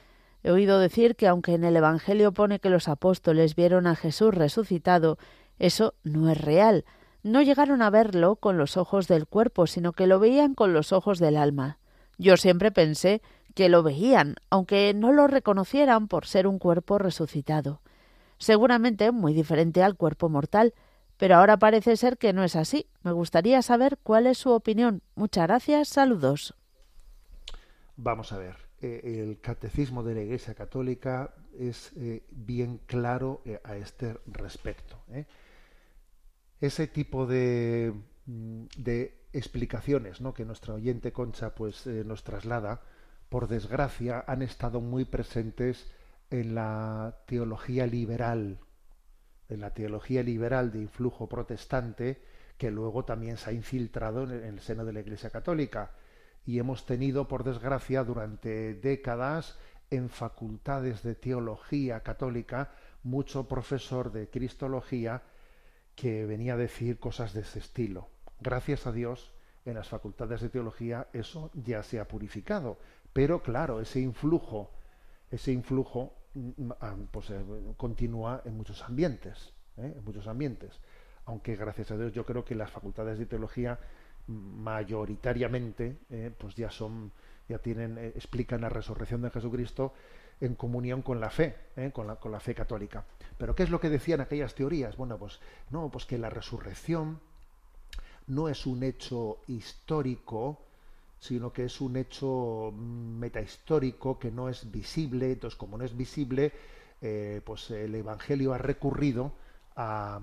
[0.43, 4.35] He oído decir que aunque en el Evangelio pone que los apóstoles vieron a Jesús
[4.35, 5.19] resucitado,
[5.59, 6.87] eso no es real.
[7.23, 10.91] No llegaron a verlo con los ojos del cuerpo, sino que lo veían con los
[10.91, 11.77] ojos del alma.
[12.17, 13.21] Yo siempre pensé
[13.55, 17.81] que lo veían, aunque no lo reconocieran por ser un cuerpo resucitado.
[18.39, 20.75] Seguramente muy diferente al cuerpo mortal,
[21.17, 22.87] pero ahora parece ser que no es así.
[23.03, 25.03] Me gustaría saber cuál es su opinión.
[25.15, 25.89] Muchas gracias.
[25.89, 26.55] Saludos.
[27.97, 28.57] Vamos a ver.
[28.81, 34.97] Eh, el catecismo de la Iglesia Católica es eh, bien claro eh, a este respecto.
[36.59, 37.93] Ese tipo de,
[38.25, 40.33] mm, de explicaciones ¿no?
[40.33, 42.81] que nuestra oyente Concha pues, nos traslada,
[43.31, 45.91] por desgracia, han estado muy presentes
[46.31, 48.59] en la teología liberal,
[49.49, 52.21] en la teología liberal de influjo protestante,
[52.59, 55.93] que luego también se ha infiltrado en el seno de la Iglesia Católica
[56.45, 59.57] y hemos tenido, por desgracia, durante décadas
[59.91, 62.73] en facultades de teología católica
[63.03, 65.23] mucho profesor de cristología
[65.95, 68.09] que venía a decir cosas de ese estilo.
[68.41, 69.33] Gracias a Dios,
[69.65, 72.79] en las facultades de teología eso ya se ha purificado,
[73.13, 74.71] pero claro, ese influjo,
[75.31, 77.43] ese influjo mm, ah, pues, eh,
[77.77, 79.95] continúa en muchos ambientes, ¿eh?
[79.97, 80.81] en muchos ambientes.
[81.27, 83.79] Aunque gracias a Dios yo creo que las facultades de teología
[84.27, 87.13] mayoritariamente eh, pues ya son
[87.49, 89.93] ya tienen explican la resurrección de Jesucristo
[90.41, 91.57] en comunión con la fe
[91.93, 93.05] con, la, con la fe católica
[93.39, 95.41] pero qué es lo que decían aquellas teorías bueno pues
[95.71, 97.19] no pues que la resurrección
[98.29, 100.61] no es un hecho histórico
[101.21, 106.53] sino que es un hecho metahistórico que no es visible entonces como no es visible
[107.45, 109.33] pues el evangelio ha recurrido
[109.75, 110.21] a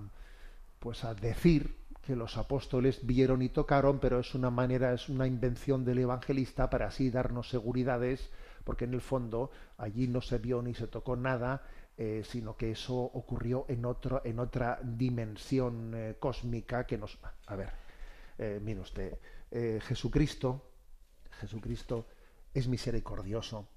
[0.79, 1.75] pues a decir
[2.07, 6.69] que los apóstoles vieron y tocaron, pero es una manera, es una invención del evangelista
[6.69, 8.29] para así darnos seguridades,
[8.63, 11.63] porque en el fondo allí no se vio ni se tocó nada,
[11.97, 17.17] eh, sino que eso ocurrió en otro, en otra dimensión eh, cósmica que nos.
[17.47, 17.71] A ver,
[18.37, 19.17] eh, mire usted,
[19.81, 20.66] Jesucristo,
[21.37, 22.07] Jesucristo
[22.53, 23.67] es misericordioso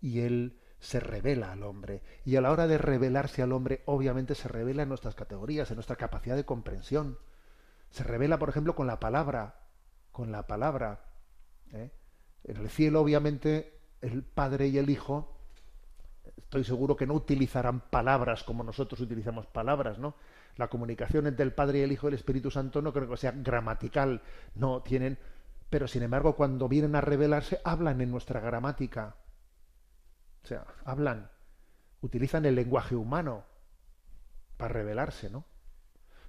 [0.00, 2.02] y él se revela al hombre.
[2.24, 5.76] Y a la hora de revelarse al hombre, obviamente se revela en nuestras categorías, en
[5.76, 7.18] nuestra capacidad de comprensión.
[7.90, 9.60] Se revela, por ejemplo, con la palabra,
[10.12, 11.04] con la palabra.
[11.72, 11.90] ¿eh?
[12.44, 15.38] En el cielo, obviamente, el Padre y el Hijo
[16.48, 20.14] Estoy seguro que no utilizarán palabras como nosotros utilizamos palabras, ¿no?
[20.56, 23.16] La comunicación entre el Padre y el Hijo y el Espíritu Santo no creo que
[23.16, 24.22] sea gramatical,
[24.54, 25.18] no tienen,
[25.70, 29.16] pero sin embargo cuando vienen a revelarse hablan en nuestra gramática.
[30.44, 31.30] O sea, hablan,
[32.00, 33.44] utilizan el lenguaje humano
[34.56, 35.44] para revelarse, ¿no?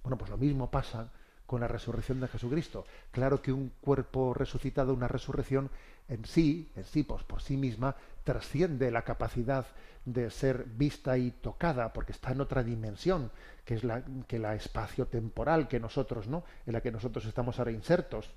[0.04, 1.12] Bueno, pues lo mismo pasa
[1.46, 2.86] con la resurrección de Jesucristo.
[3.12, 5.70] Claro que un cuerpo resucitado, una resurrección
[6.08, 9.66] en sí, en sí, pues por sí misma, trasciende la capacidad
[10.06, 13.32] de ser vista y tocada, porque está en otra dimensión,
[13.66, 16.44] que es la, que la espacio-temporal que nosotros, ¿no?
[16.66, 18.30] En la que nosotros estamos ahora insertos.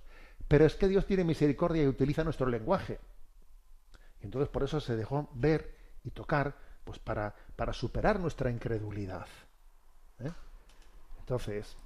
[0.48, 2.98] Pero es que Dios tiene misericordia y utiliza nuestro lenguaje.
[4.20, 5.74] Y entonces por eso se dejó ver
[6.04, 9.26] y tocar, pues para, para superar nuestra incredulidad.
[10.20, 10.30] ¿eh?
[11.20, 11.76] Entonces,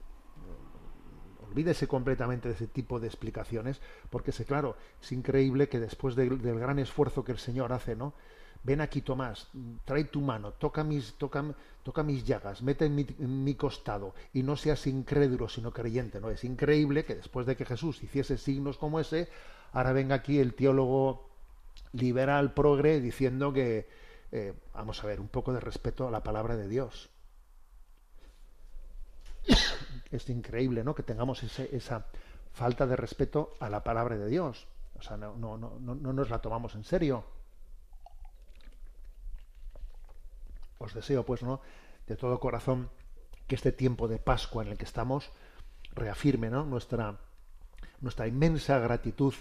[1.49, 3.81] olvídese completamente de ese tipo de explicaciones,
[4.11, 8.15] porque claro, es increíble que después del gran esfuerzo que el Señor hace, ¿no?
[8.67, 9.49] Ven aquí, Tomás,
[9.85, 11.45] trae tu mano, toca mis, toca,
[11.85, 16.21] toca mis llagas, mete en mi, mi, costado y no seas incrédulo sino creyente.
[16.21, 16.31] ¿no?
[16.31, 19.29] Es increíble que después de que Jesús hiciese signos como ese,
[19.73, 21.31] ahora venga aquí el teólogo
[21.93, 23.89] liberal progre diciendo que,
[24.33, 27.09] eh, vamos a ver, un poco de respeto a la palabra de Dios
[30.11, 30.95] es increíble, ¿no?
[30.95, 32.07] Que tengamos esa
[32.53, 34.67] falta de respeto a la palabra de Dios.
[34.99, 37.25] O sea, no, no, no, no nos la tomamos en serio.
[40.79, 41.61] Os deseo, pues, ¿no?
[42.07, 42.91] De todo corazón
[43.47, 45.31] que este tiempo de Pascua en el que estamos
[45.95, 46.65] reafirme, ¿no?
[46.65, 47.17] Nuestra,
[48.01, 49.35] nuestra inmensa gratitud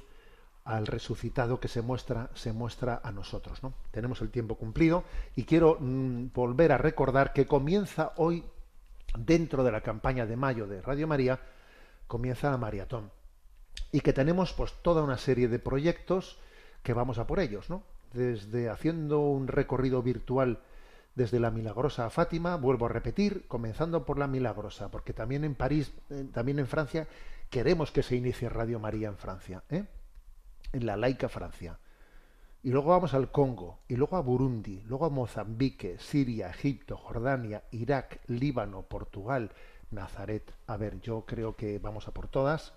[0.66, 3.62] al resucitado que se muestra, se muestra a nosotros.
[3.64, 3.74] ¿no?
[3.92, 5.04] Tenemos el tiempo cumplido
[5.36, 8.44] y quiero mm, volver a recordar que comienza hoy
[9.16, 11.40] dentro de la campaña de mayo de Radio María,
[12.08, 13.12] comienza la maratón.
[13.92, 16.40] Y que tenemos pues toda una serie de proyectos
[16.84, 17.84] que vamos a por ellos, ¿no?
[18.14, 20.60] Desde haciendo un recorrido virtual
[21.16, 25.56] desde la Milagrosa a Fátima, vuelvo a repetir, comenzando por la Milagrosa, porque también en
[25.56, 27.08] París, eh, también en Francia,
[27.50, 29.86] queremos que se inicie Radio María en Francia, ¿eh?
[30.74, 31.80] en la laica Francia.
[32.64, 37.64] Y luego vamos al Congo, y luego a Burundi, luego a Mozambique, Siria, Egipto, Jordania,
[37.72, 39.52] Irak, Líbano, Portugal,
[39.92, 40.52] Nazaret.
[40.68, 42.74] A ver, yo creo que vamos a por todas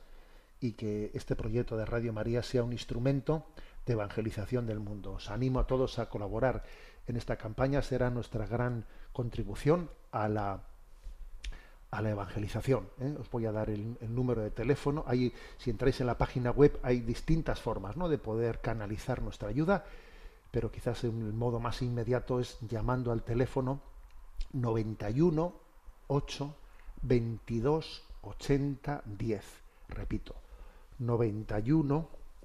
[0.60, 3.46] y que este proyecto de Radio María sea un instrumento
[3.86, 5.12] de evangelización del mundo.
[5.12, 6.64] Os animo a todos a colaborar
[7.06, 10.62] en esta campaña, será nuestra gran contribución a la
[11.90, 12.88] a la evangelización.
[13.00, 13.16] ¿eh?
[13.18, 15.04] Os voy a dar el, número de teléfono.
[15.06, 18.08] Ahí, si entráis en la página web, hay distintas formas ¿no?
[18.08, 19.84] de poder canalizar nuestra ayuda,
[20.50, 23.80] pero quizás el modo más inmediato es llamando al teléfono
[24.52, 25.54] 91
[26.08, 26.54] 8
[27.02, 29.44] 22 80 10.
[29.88, 30.34] Repito,
[30.98, 32.08] 91